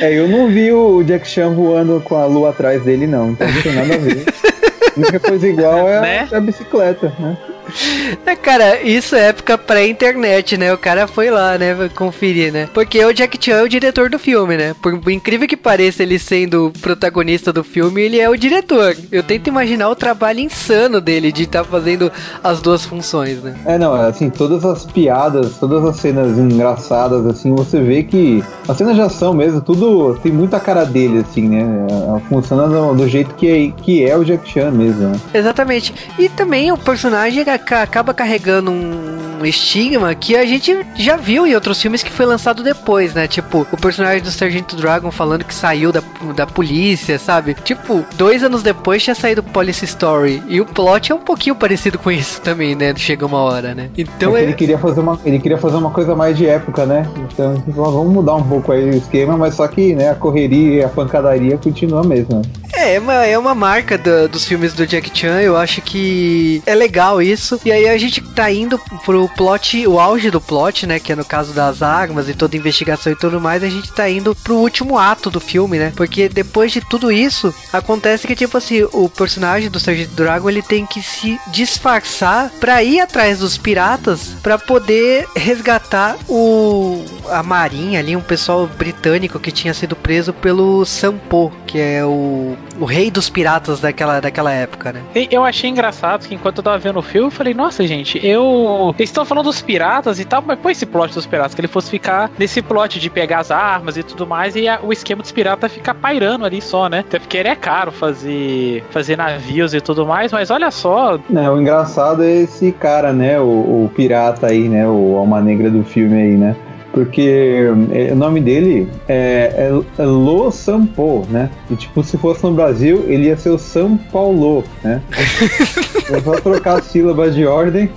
É, 0.01 0.12
eu 0.19 0.29
não 0.29 0.49
vi 0.49 0.71
o 0.73 1.03
Jack 1.03 1.27
Chan 1.27 1.51
voando 1.55 2.01
com 2.05 2.15
a 2.17 2.27
lua 2.27 2.51
atrás 2.51 2.83
dele, 2.83 3.07
não. 3.07 3.31
Então 3.31 3.49
não 3.49 3.62
tem 3.62 3.73
nada 3.73 3.95
a 3.95 3.99
ver. 3.99 4.25
A 4.96 5.00
única 5.00 5.20
coisa 5.20 5.49
igual 5.49 5.88
é, 5.88 5.99
a- 5.99 6.00
Né? 6.00 6.28
é 6.30 6.37
a 6.37 6.40
bicicleta, 6.40 7.12
né? 7.18 7.37
É, 8.25 8.37
cara, 8.37 8.81
isso 8.83 9.16
é 9.16 9.28
época 9.28 9.59
pré-internet, 9.59 10.57
né? 10.57 10.73
O 10.73 10.78
cara 10.78 11.07
foi 11.07 11.31
lá, 11.31 11.59
né, 11.59 11.90
conferir, 11.95 12.52
né? 12.52 12.69
Porque 12.73 13.04
o 13.04 13.12
Jack 13.12 13.38
Chan 13.40 13.57
é 13.57 13.62
o 13.62 13.69
diretor 13.69 14.09
do 14.09 14.19
filme, 14.19 14.57
né? 14.57 14.75
Por 14.81 15.11
incrível 15.11 15.49
que 15.49 15.57
pareça, 15.57 16.02
ele 16.02 16.19
sendo 16.19 16.66
o 16.66 16.71
protagonista 16.71 17.52
do 17.52 17.64
filme, 17.64 18.02
ele 18.02 18.21
é 18.21 18.28
o 18.28 18.37
diretor. 18.37 18.97
Eu 19.11 19.23
tento 19.23 19.49
imaginar 19.49 19.88
o 19.88 19.97
trabalho 19.97 20.40
insano 20.40 21.00
dele 21.00 21.33
de 21.33 21.45
estar 21.45 21.64
fazendo 21.64 22.12
as 22.42 22.61
duas 22.61 22.85
funções, 22.85 23.42
né? 23.42 23.54
É, 23.66 23.78
não, 23.78 23.97
é 23.97 24.09
assim, 24.09 24.31
todas 24.31 24.64
as 24.64 24.85
piadas, 24.87 25.59
todas 25.59 25.85
as 25.85 25.97
cenas 25.97 26.38
engraçadas, 26.38 27.26
assim, 27.26 27.54
você 27.54 27.81
vê 27.81 28.02
que 28.02 28.42
as 28.69 28.76
cenas 28.76 28.95
de 28.95 29.02
ação 29.02 29.35
mesmo, 29.35 29.61
tudo 29.61 30.19
tem 30.23 30.33
muita 30.33 30.61
cara 30.61 30.85
dele, 30.85 31.19
assim, 31.19 31.49
né? 31.49 31.87
É, 31.90 32.23
Funciona 32.28 32.69
do, 32.69 32.95
do 32.95 33.09
jeito 33.09 33.35
que 33.35 33.49
é, 33.49 33.83
que 33.83 34.04
é 34.04 34.16
o 34.16 34.25
Jack 34.25 34.49
Chan 34.49 34.71
mesmo, 34.71 35.09
né? 35.09 35.21
Exatamente. 35.35 35.95
E 36.19 36.28
também 36.28 36.71
o 36.73 36.78
personagem 36.78 37.45
aca- 37.54 37.82
acaba 37.82 38.12
carregando 38.14 38.71
um 38.71 39.44
estigma 39.44 40.14
que 40.14 40.37
a 40.37 40.44
gente 40.47 40.87
já 40.94 41.16
viu 41.16 41.47
em 41.47 41.54
outros 41.54 41.80
filmes 41.82 42.02
que 42.02 42.11
foi 42.11 42.25
lançado 42.26 42.62
depois, 42.62 43.12
né? 43.14 43.26
Tipo, 43.26 43.66
o 43.73 43.76
personagem 43.76 44.23
do 44.23 44.30
Sargento 44.30 44.76
Dragon 44.76 45.11
falando 45.11 45.44
que 45.44 45.54
saiu 45.54 45.90
da, 45.92 46.02
da 46.37 46.47
polícia, 46.47 47.18
sabe? 47.18 47.54
Tipo, 47.64 48.04
dois 48.16 48.42
anos 48.44 48.62
depois 48.62 49.02
tinha 49.02 49.14
saído 49.14 49.42
Police 49.42 49.85
Story. 49.85 50.42
E 50.49 50.61
o 50.61 50.64
plot 50.66 51.11
é 51.11 51.14
um 51.14 51.18
pouquinho 51.21 51.56
parecido 51.56 51.99
com 51.99 52.11
isso 52.11 52.40
também, 52.40 52.75
né? 52.76 52.94
Chega 52.97 53.26
uma 53.26 53.38
hora, 53.38 53.75
né? 53.75 53.90
Então 53.99 54.30
É 54.37 54.40
que 54.40 54.44
é. 54.44 54.49
ele 54.49 54.54
queria 54.54 54.78
fazer 54.78 55.00
uma 55.00 55.18
ele 55.25 55.38
queria 55.38 55.59
fazer 55.59 55.76
uma 55.76 55.90
coisa 55.90 56.14
mais 56.14 56.37
de 56.37 56.47
época, 56.47 56.87
né? 56.87 57.09
Então 57.32 57.54
tipo, 57.56 57.73
vamos 57.73 58.12
mudar 58.12 58.35
um 58.37 58.44
pouco 58.44 58.71
aí 58.73 58.85
o 58.90 58.94
esquema, 58.94 59.37
mas 59.37 59.54
só 59.54 59.66
que 59.66 59.94
né, 59.94 60.11
a 60.11 60.14
correria 60.14 60.80
e 60.80 60.85
a 60.85 60.88
pancadaria 60.88 61.59
continua 61.59 62.00
a 62.00 62.04
mesma. 62.04 62.42
É, 62.83 62.95
é 62.95 62.99
uma, 63.01 63.15
é 63.27 63.39
uma 63.39 63.55
marca 63.55 63.97
da- 63.97 64.27
dos 64.27 64.45
filmes 64.45 64.73
do 64.73 64.87
Jack 64.87 65.11
Chan, 65.17 65.41
eu 65.41 65.57
acho 65.57 65.81
que 65.81 66.62
é 66.67 66.75
legal 66.75 67.23
isso. 67.23 67.61
E 67.65 67.71
aí 67.71 67.89
a 67.89 67.97
gente 67.97 68.21
tá 68.21 68.51
indo 68.51 68.79
pro 69.05 69.29
plot, 69.37 69.87
o 69.87 70.01
auge 70.01 70.31
do 70.31 70.41
plot, 70.41 70.87
né? 70.87 70.99
Que 70.99 71.12
é 71.12 71.17
no 71.17 71.25
caso 71.25 71.53
das 71.53 71.83
armas 71.83 72.29
e 72.29 72.35
toda 72.35 72.57
a 72.57 72.59
investigação 72.59 73.12
e 73.12 73.17
tudo 73.17 73.41
mais, 73.41 73.62
a 73.62 73.69
gente 73.69 73.93
tá 73.93 74.09
indo 74.11 74.35
pro 74.35 74.57
último 74.57 74.99
ato 74.99 75.31
do 75.31 75.41
filme, 75.41 75.79
né? 75.79 75.93
Porque 75.97 76.29
depois 76.29 76.73
de 76.73 76.81
tudo 76.81 77.11
isso, 77.12 77.55
acontece 77.73 78.27
que, 78.27 78.35
tipo 78.35 78.57
assim, 78.59 78.83
o 78.93 79.09
personagem 79.09 79.71
do 79.71 79.79
Sargento 79.81 80.15
Dragon 80.15 80.49
ele 80.51 80.62
tem 80.62 80.85
que 80.85 81.03
se 81.03 81.39
disfarçar 81.49 82.51
pra 82.61 82.83
ir 82.83 83.01
atrás 83.01 83.39
dos 83.39 83.57
piratas 83.57 84.35
pra 84.43 84.59
poder 84.59 85.27
resgatar 85.37 86.17
o 86.29 87.05
a 87.31 87.43
marinha 87.43 88.01
ali, 88.01 88.17
um 88.17 88.21
pessoal 88.21 88.67
britânico 88.67 89.39
que 89.39 89.51
tinha 89.53 89.73
sido 89.73 89.95
preso 89.97 90.33
pelo 90.33 90.85
Sampo, 90.85 91.53
que 91.67 91.79
é 91.79 92.05
o, 92.05 92.57
o 92.81 92.85
rei 92.85 93.11
dos 93.11 93.29
piratas 93.29 93.81
daquela, 93.81 94.21
daquela 94.21 94.52
época, 94.52 94.93
né? 94.93 95.00
Eu 95.31 95.45
achei 95.45 95.69
engraçado 95.71 96.26
que 96.26 96.35
enquanto 96.35 96.59
eu 96.59 96.62
tava 96.64 96.79
vendo 96.79 96.99
o 96.99 97.02
filme, 97.02 97.26
eu 97.29 97.31
falei, 97.31 97.55
nossa, 97.55 97.87
gente, 97.87 98.25
eu. 98.26 98.95
Eles 98.99 99.11
estão 99.11 99.25
falando 99.25 99.45
dos 99.45 99.61
piratas 99.61 100.19
e 100.19 100.25
tal, 100.25 100.43
mas 100.47 100.59
põe 100.59 100.73
esse 100.73 100.87
plot 100.87 101.12
dos 101.14 101.26
piratas, 101.26 101.55
que 101.55 101.61
ele 101.61 101.69
fosse 101.69 101.91
ficar 101.91 102.31
nesse 102.38 102.62
plot 102.62 102.99
de 102.99 103.11
pegar 103.11 103.41
as 103.41 103.50
armas 103.50 103.97
e 103.97 104.02
tudo 104.02 104.26
mais, 104.26 104.57
e 104.57 104.69
a- 104.69 104.81
o 104.83 104.93
esquema 104.93 105.23
dos 105.23 105.33
piratas 105.33 105.73
ficar 105.73 105.95
pairando 105.95 106.45
ali 106.45 106.61
só, 106.61 106.88
né? 106.88 107.00
Até 107.00 107.19
porque 107.19 107.37
ele 107.37 107.49
é 107.49 107.55
caro 107.57 107.93
fazer, 107.93 108.85
fazer 108.91 109.16
navios 109.16 109.75
e 109.75 109.81
tudo 109.81 110.07
mais, 110.07 110.33
mas 110.33 110.51
olha 110.51 110.70
só, 110.70 111.18
Né, 111.29 111.51
o 111.51 111.61
engraçado 111.61 112.23
é 112.23 112.31
esse 112.42 112.73
cara, 112.73 113.12
né? 113.12 113.38
O, 113.40 113.44
o 113.85 113.90
pirata 113.94 114.46
aí, 114.46 114.68
né? 114.68 114.87
O 114.87 115.16
Alma 115.16 115.40
Negra 115.40 115.70
do 115.70 115.83
filme 115.85 116.20
aí, 116.20 116.37
né? 116.37 116.57
Porque 116.92 117.66
é, 117.90 118.12
o 118.12 118.16
nome 118.16 118.40
dele 118.40 118.88
é, 119.09 119.70
é, 119.70 120.02
é 120.02 120.05
Lo 120.05 120.50
Sampo, 120.50 121.26
né? 121.31 121.50
E 121.70 121.74
tipo, 121.74 122.05
se 122.05 122.18
fosse 122.18 122.44
no 122.44 122.52
Brasil, 122.52 123.05
ele 123.09 123.28
ia 123.28 123.37
ser 123.37 123.50
o 123.50 123.59
São 123.59 123.96
Paulo, 123.96 124.62
né? 124.85 125.00
É 126.12 126.20
só 126.20 126.33
trocar 126.33 126.78
as 126.78 126.87
sílabas 126.87 127.35
de 127.35 127.46
ordem. 127.46 127.88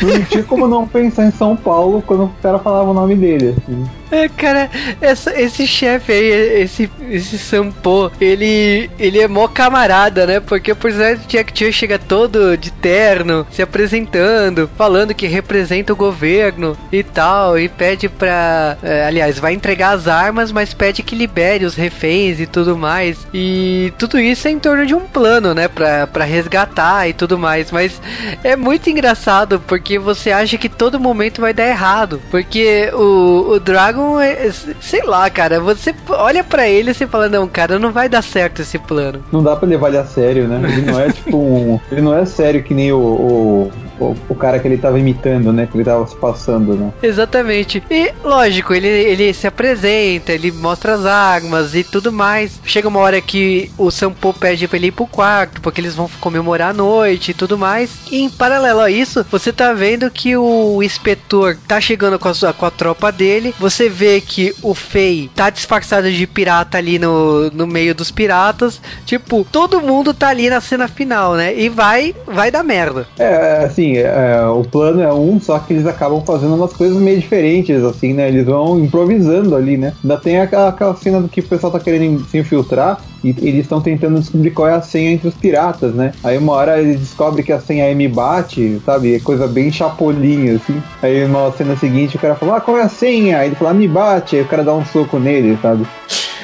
Não 0.00 0.24
tinha 0.24 0.42
como 0.44 0.66
não 0.66 0.86
pensar 0.86 1.26
em 1.26 1.30
São 1.30 1.54
Paulo 1.54 2.02
quando 2.06 2.24
o 2.24 2.32
cara 2.40 2.58
falava 2.58 2.90
o 2.90 2.94
nome 2.94 3.14
dele. 3.14 3.54
assim. 3.58 3.99
É, 4.10 4.28
cara, 4.28 4.68
essa- 5.00 5.40
esse 5.40 5.66
chefe 5.66 6.12
aí, 6.12 6.62
esse, 6.62 6.90
esse 7.10 7.38
Sampo, 7.38 8.10
ele, 8.20 8.90
ele 8.98 9.20
é 9.20 9.28
mó 9.28 9.46
camarada, 9.48 10.26
né? 10.26 10.40
Porque 10.40 10.72
o 10.72 10.76
personagem 10.76 11.18
do 11.18 11.28
Jack 11.28 11.56
Chan 11.56 11.70
chega 11.72 11.98
todo 11.98 12.56
de 12.56 12.70
terno, 12.72 13.46
se 13.50 13.62
apresentando, 13.62 14.68
falando 14.76 15.14
que 15.14 15.26
representa 15.26 15.92
o 15.92 15.96
governo 15.96 16.76
e 16.90 17.02
tal, 17.02 17.58
e 17.58 17.68
pede 17.68 18.08
pra. 18.08 18.76
é, 18.82 19.04
aliás, 19.06 19.38
vai 19.38 19.52
entregar 19.54 19.90
as 19.94 20.08
armas, 20.08 20.50
mas 20.52 20.74
pede 20.74 21.02
que 21.02 21.14
libere 21.14 21.64
os 21.64 21.74
reféns 21.74 22.40
e 22.40 22.46
tudo 22.46 22.76
mais. 22.76 23.26
E 23.32 23.92
tudo 23.98 24.18
isso 24.18 24.48
é 24.48 24.50
em 24.50 24.58
torno 24.58 24.86
de 24.86 24.94
um 24.94 25.00
plano, 25.00 25.54
né? 25.54 25.68
Pra, 25.68 26.06
pra 26.06 26.24
resgatar 26.24 27.08
e 27.08 27.12
tudo 27.12 27.38
mais. 27.38 27.70
Mas 27.70 28.00
é 28.42 28.56
muito 28.56 28.90
engraçado 28.90 29.60
porque 29.66 29.98
você 29.98 30.30
acha 30.32 30.56
que 30.58 30.68
todo 30.68 30.98
momento 30.98 31.40
vai 31.40 31.52
dar 31.52 31.66
errado. 31.68 32.20
Porque 32.30 32.90
o, 32.92 33.52
o 33.52 33.60
Dragon, 33.60 33.99
é, 34.20 34.50
sei 34.80 35.02
lá, 35.04 35.28
cara, 35.28 35.60
você 35.60 35.94
olha 36.08 36.42
pra 36.44 36.68
ele 36.68 36.90
e 36.90 36.94
você 36.94 37.06
fala: 37.06 37.28
Não, 37.28 37.46
cara, 37.48 37.78
não 37.78 37.92
vai 37.92 38.08
dar 38.08 38.22
certo 38.22 38.62
esse 38.62 38.78
plano. 38.78 39.22
Não 39.32 39.42
dá 39.42 39.56
pra 39.56 39.68
levar 39.68 39.88
ele 39.88 39.98
a 39.98 40.04
sério, 40.04 40.46
né? 40.46 40.60
Ele 40.70 40.90
não 40.90 41.00
é 41.00 41.10
tipo 41.12 41.36
um. 41.36 41.80
Ele 41.90 42.00
não 42.00 42.16
é 42.16 42.24
sério 42.24 42.62
que 42.62 42.74
nem 42.74 42.92
o, 42.92 42.98
o, 42.98 43.72
o, 44.00 44.16
o 44.28 44.34
cara 44.34 44.58
que 44.58 44.66
ele 44.66 44.78
tava 44.78 44.98
imitando, 44.98 45.52
né? 45.52 45.68
Que 45.70 45.76
ele 45.76 45.84
tava 45.84 46.06
se 46.06 46.16
passando, 46.16 46.74
né? 46.74 46.92
Exatamente. 47.02 47.82
E, 47.90 48.12
lógico, 48.24 48.72
ele, 48.72 48.88
ele 48.88 49.32
se 49.34 49.46
apresenta, 49.46 50.32
ele 50.32 50.50
mostra 50.50 50.94
as 50.94 51.04
armas 51.04 51.74
e 51.74 51.84
tudo 51.84 52.12
mais. 52.12 52.58
Chega 52.64 52.88
uma 52.88 53.00
hora 53.00 53.20
que 53.20 53.70
o 53.76 53.90
Sampo 53.90 54.32
pede 54.32 54.66
pra 54.66 54.76
ele 54.76 54.88
ir 54.88 54.92
pro 54.92 55.06
quarto, 55.06 55.60
porque 55.60 55.80
eles 55.80 55.94
vão 55.94 56.08
comemorar 56.20 56.70
a 56.70 56.74
noite 56.74 57.30
e 57.30 57.34
tudo 57.34 57.58
mais. 57.58 57.90
E 58.10 58.22
em 58.22 58.30
paralelo 58.30 58.80
a 58.80 58.90
isso, 58.90 59.24
você 59.30 59.52
tá 59.52 59.72
vendo 59.72 60.10
que 60.10 60.36
o 60.36 60.82
inspetor 60.82 61.56
tá 61.68 61.80
chegando 61.80 62.18
com 62.18 62.28
a, 62.28 62.34
sua, 62.34 62.52
com 62.52 62.66
a 62.66 62.70
tropa 62.70 63.12
dele. 63.12 63.54
Você 63.58 63.88
vê 63.88 64.20
que 64.20 64.54
o 64.62 64.74
Fei 64.74 65.30
tá 65.34 65.50
disfarçado 65.50 66.10
de 66.10 66.26
pirata 66.26 66.78
ali 66.78 66.98
no, 66.98 67.50
no 67.50 67.66
meio 67.66 67.94
dos 67.94 68.10
piratas. 68.10 68.80
Tipo, 69.04 69.46
todo 69.50 69.80
mundo 69.80 70.14
tá 70.14 70.28
ali 70.28 70.48
na 70.48 70.60
cena 70.60 70.88
final, 70.88 71.34
né? 71.34 71.54
E 71.54 71.68
vai, 71.68 72.14
vai 72.26 72.50
dar 72.50 72.62
merda. 72.62 73.06
É, 73.18 73.64
assim, 73.64 73.89
é, 73.98 74.42
o 74.46 74.62
plano 74.62 75.00
é 75.00 75.12
um, 75.12 75.40
só 75.40 75.58
que 75.58 75.72
eles 75.72 75.86
acabam 75.86 76.22
fazendo 76.22 76.54
umas 76.54 76.72
coisas 76.72 76.96
meio 76.98 77.18
diferentes, 77.18 77.82
assim, 77.82 78.12
né? 78.12 78.28
Eles 78.28 78.46
vão 78.46 78.78
improvisando 78.78 79.54
ali, 79.54 79.76
né? 79.76 79.92
Ainda 80.02 80.16
tem 80.16 80.40
aquela, 80.40 80.68
aquela 80.68 80.94
cena 80.96 81.20
do 81.20 81.28
que 81.28 81.40
o 81.40 81.44
pessoal 81.44 81.72
tá 81.72 81.80
querendo 81.80 82.24
se 82.26 82.38
infiltrar 82.38 83.00
e 83.22 83.28
eles 83.28 83.62
estão 83.62 83.80
tentando 83.80 84.18
descobrir 84.18 84.50
qual 84.50 84.68
é 84.68 84.74
a 84.74 84.80
senha 84.80 85.12
entre 85.12 85.28
os 85.28 85.34
piratas, 85.34 85.94
né? 85.94 86.12
Aí 86.24 86.38
uma 86.38 86.52
hora 86.52 86.80
eles 86.80 86.98
descobrem 87.00 87.44
que 87.44 87.52
a 87.52 87.60
senha 87.60 87.84
é 87.84 87.94
me 87.94 88.08
bate, 88.08 88.80
sabe? 88.84 89.14
É 89.14 89.20
coisa 89.20 89.46
bem 89.46 89.70
chapolinha, 89.70 90.56
assim. 90.56 90.82
Aí 91.02 91.26
numa 91.26 91.52
cena 91.52 91.76
seguinte 91.76 92.16
o 92.16 92.20
cara 92.20 92.34
fala, 92.34 92.56
ah, 92.56 92.60
qual 92.60 92.78
é 92.78 92.82
a 92.82 92.88
senha? 92.88 93.38
Aí 93.38 93.48
ele 93.48 93.56
fala, 93.56 93.70
ah, 93.70 93.74
me 93.74 93.88
bate, 93.88 94.36
aí 94.36 94.42
o 94.42 94.46
cara 94.46 94.64
dá 94.64 94.74
um 94.74 94.84
soco 94.84 95.18
nele, 95.18 95.58
sabe? 95.60 95.86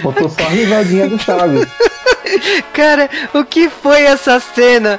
Botou 0.02 0.28
só 0.28 0.42
a 0.42 0.50
risadinha 0.50 1.08
do 1.08 1.18
Chaves. 1.18 1.66
Cara, 2.72 3.08
o 3.34 3.44
que 3.44 3.68
foi 3.68 4.02
essa 4.02 4.38
cena? 4.40 4.98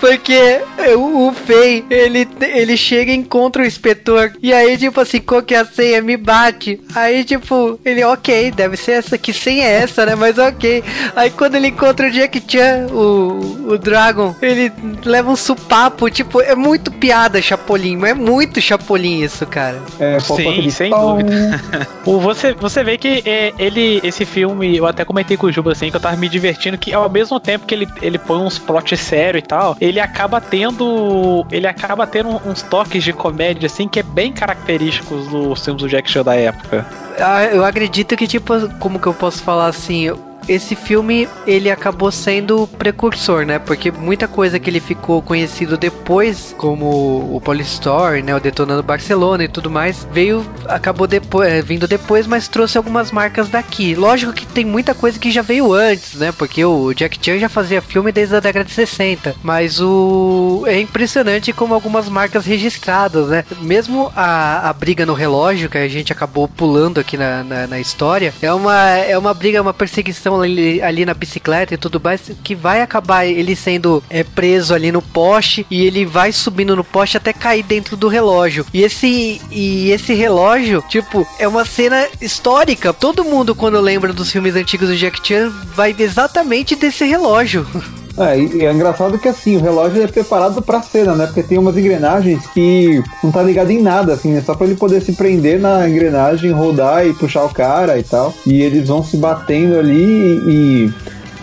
Porque 0.00 0.60
o, 0.96 1.28
o 1.28 1.32
Fei, 1.32 1.84
ele, 1.90 2.28
ele 2.40 2.76
chega 2.76 3.12
e 3.12 3.16
encontra 3.16 3.62
o 3.62 3.66
inspetor. 3.66 4.32
E 4.42 4.52
aí, 4.52 4.76
tipo 4.76 5.00
assim, 5.00 5.20
qual 5.20 5.42
que 5.42 5.54
é 5.54 5.58
a 5.58 5.64
senha? 5.64 6.02
Me 6.02 6.16
bate. 6.16 6.80
Aí, 6.94 7.24
tipo, 7.24 7.78
ele, 7.84 8.04
ok, 8.04 8.50
deve 8.50 8.76
ser 8.76 8.92
essa. 8.92 9.18
Que 9.18 9.32
senha 9.32 9.64
é 9.64 9.82
essa, 9.82 10.06
né? 10.06 10.14
Mas 10.14 10.38
ok. 10.38 10.82
Aí, 11.14 11.30
quando 11.30 11.56
ele 11.56 11.68
encontra 11.68 12.06
o 12.06 12.10
Jack 12.10 12.42
Chan, 12.46 12.86
o, 12.92 13.72
o 13.72 13.78
Dragon, 13.78 14.34
ele 14.40 14.72
leva 15.04 15.30
um 15.30 15.36
supapo. 15.36 16.10
Tipo, 16.10 16.40
é 16.40 16.54
muito 16.54 16.90
piada, 16.92 17.40
Chapolin. 17.40 17.96
Mas 17.96 18.10
é 18.10 18.14
muito 18.14 18.60
Chapolin 18.60 19.22
isso, 19.22 19.46
cara. 19.46 19.80
É, 19.98 20.18
Sim, 20.20 20.70
sem 20.70 20.90
tom. 20.90 21.18
dúvida. 21.18 21.60
O, 22.04 22.20
você, 22.20 22.52
você 22.52 22.84
vê 22.84 22.98
que 22.98 23.22
é, 23.24 23.52
ele, 23.58 23.98
esse 24.04 24.26
filme, 24.26 24.76
eu 24.76 24.86
até 24.86 25.04
comentei 25.04 25.36
com 25.36 25.46
o 25.46 25.52
Juba 25.52 25.72
assim, 25.72 25.90
que 25.90 25.96
eu 25.96 26.00
tava 26.00 26.16
me 26.16 26.28
divertindo, 26.28 26.63
que 26.72 26.92
ao 26.92 27.08
mesmo 27.08 27.38
tempo 27.38 27.66
que 27.66 27.74
ele, 27.74 27.88
ele 28.00 28.18
põe 28.18 28.38
uns 28.38 28.58
plots 28.58 28.98
sérios 28.98 29.44
e 29.44 29.46
tal, 29.46 29.76
ele 29.80 30.00
acaba 30.00 30.40
tendo. 30.40 31.46
Ele 31.50 31.66
acaba 31.66 32.06
tendo 32.06 32.40
uns 32.46 32.62
toques 32.62 33.04
de 33.04 33.12
comédia, 33.12 33.66
assim, 33.66 33.88
que 33.88 34.00
é 34.00 34.02
bem 34.02 34.32
característicos 34.32 35.28
dos 35.28 35.64
filmes 35.64 35.82
do 35.82 35.88
Jack 35.88 36.10
Chan 36.10 36.22
da 36.22 36.34
época. 36.34 36.86
Ah, 37.18 37.44
eu 37.44 37.64
acredito 37.64 38.16
que, 38.16 38.26
tipo, 38.26 38.68
como 38.78 38.98
que 38.98 39.06
eu 39.06 39.14
posso 39.14 39.42
falar 39.42 39.66
assim? 39.66 40.10
Esse 40.48 40.74
filme 40.74 41.28
ele 41.46 41.70
acabou 41.70 42.10
sendo 42.10 42.66
precursor, 42.78 43.44
né? 43.44 43.58
Porque 43.58 43.90
muita 43.90 44.28
coisa 44.28 44.58
que 44.58 44.68
ele 44.70 44.80
ficou 44.80 45.22
conhecido 45.22 45.76
depois, 45.76 46.54
como 46.56 47.34
o 47.34 47.40
Polystore, 47.40 48.22
né? 48.22 48.34
O 48.34 48.40
Detonando 48.40 48.82
Barcelona 48.82 49.44
e 49.44 49.48
tudo 49.48 49.70
mais, 49.70 50.06
veio, 50.12 50.44
acabou 50.68 51.06
depois, 51.06 51.48
é, 51.50 51.62
vindo 51.62 51.86
depois, 51.86 52.26
mas 52.26 52.48
trouxe 52.48 52.76
algumas 52.76 53.10
marcas 53.10 53.48
daqui. 53.48 53.94
Lógico 53.94 54.32
que 54.32 54.46
tem 54.46 54.64
muita 54.64 54.94
coisa 54.94 55.18
que 55.18 55.30
já 55.30 55.42
veio 55.42 55.72
antes, 55.72 56.14
né? 56.14 56.32
Porque 56.32 56.64
o 56.64 56.92
Jack 56.92 57.18
Chan 57.20 57.38
já 57.38 57.48
fazia 57.48 57.80
filme 57.80 58.12
desde 58.12 58.36
a 58.36 58.40
década 58.40 58.64
de 58.64 58.72
60, 58.72 59.34
mas 59.42 59.80
o 59.80 60.64
é 60.66 60.80
impressionante 60.80 61.52
como 61.52 61.74
algumas 61.74 62.08
marcas 62.08 62.44
registradas, 62.44 63.28
né? 63.28 63.44
Mesmo 63.60 64.12
a, 64.14 64.68
a 64.68 64.72
briga 64.72 65.06
no 65.06 65.14
relógio 65.14 65.68
que 65.68 65.78
a 65.78 65.88
gente 65.88 66.12
acabou 66.12 66.48
pulando 66.48 67.00
aqui 67.00 67.16
na, 67.16 67.42
na, 67.42 67.66
na 67.66 67.80
história, 67.80 68.32
é 68.40 68.52
uma 68.52 68.88
é 68.88 69.16
uma 69.16 69.34
briga, 69.34 69.62
uma 69.62 69.74
perseguição 69.74 70.33
ali, 70.40 70.80
ali, 70.82 71.04
na 71.04 71.14
bicicleta 71.14 71.74
e 71.74 71.76
tudo 71.76 72.00
mais 72.02 72.30
que 72.42 72.54
vai 72.54 72.82
acabar 72.82 73.24
ele 73.24 73.54
sendo 73.56 74.02
é, 74.08 74.22
preso 74.22 74.74
ali 74.74 74.90
no 74.90 75.02
poste 75.02 75.66
e 75.70 75.84
ele 75.84 76.04
vai 76.04 76.32
subindo 76.32 76.76
no 76.76 76.84
poste 76.84 77.16
até 77.16 77.32
cair 77.32 77.62
dentro 77.62 77.96
do 77.96 78.08
relógio. 78.08 78.66
E 78.72 78.82
esse 78.82 79.40
e 79.50 79.90
esse 79.90 80.14
relógio, 80.14 80.82
tipo, 80.88 81.26
é 81.38 81.46
uma 81.46 81.64
cena 81.64 82.06
histórica. 82.20 82.92
Todo 82.92 83.24
mundo 83.24 83.54
quando 83.54 83.80
lembra 83.80 84.12
dos 84.12 84.30
filmes 84.30 84.54
antigos 84.54 84.88
do 84.88 84.96
Jack 84.96 85.26
Chan 85.26 85.50
vai 85.74 85.94
exatamente 85.98 86.76
desse 86.76 87.04
relógio. 87.04 87.66
É, 88.16 88.38
e 88.38 88.64
é 88.64 88.72
engraçado 88.72 89.18
que 89.18 89.28
assim, 89.28 89.56
o 89.56 89.60
relógio 89.60 90.02
é 90.02 90.06
preparado 90.06 90.62
pra 90.62 90.82
cena, 90.82 91.14
né? 91.14 91.26
Porque 91.26 91.42
tem 91.42 91.58
umas 91.58 91.76
engrenagens 91.76 92.46
que 92.48 93.02
não 93.22 93.32
tá 93.32 93.42
ligado 93.42 93.70
em 93.70 93.82
nada, 93.82 94.12
assim, 94.12 94.36
é 94.36 94.40
só 94.40 94.54
pra 94.54 94.66
ele 94.66 94.76
poder 94.76 95.00
se 95.02 95.12
prender 95.12 95.60
na 95.60 95.88
engrenagem, 95.88 96.52
rodar 96.52 97.06
e 97.06 97.12
puxar 97.12 97.44
o 97.44 97.52
cara 97.52 97.98
e 97.98 98.02
tal. 98.02 98.32
E 98.46 98.62
eles 98.62 98.88
vão 98.88 99.02
se 99.02 99.16
batendo 99.16 99.78
ali 99.78 100.40
e, 100.46 100.92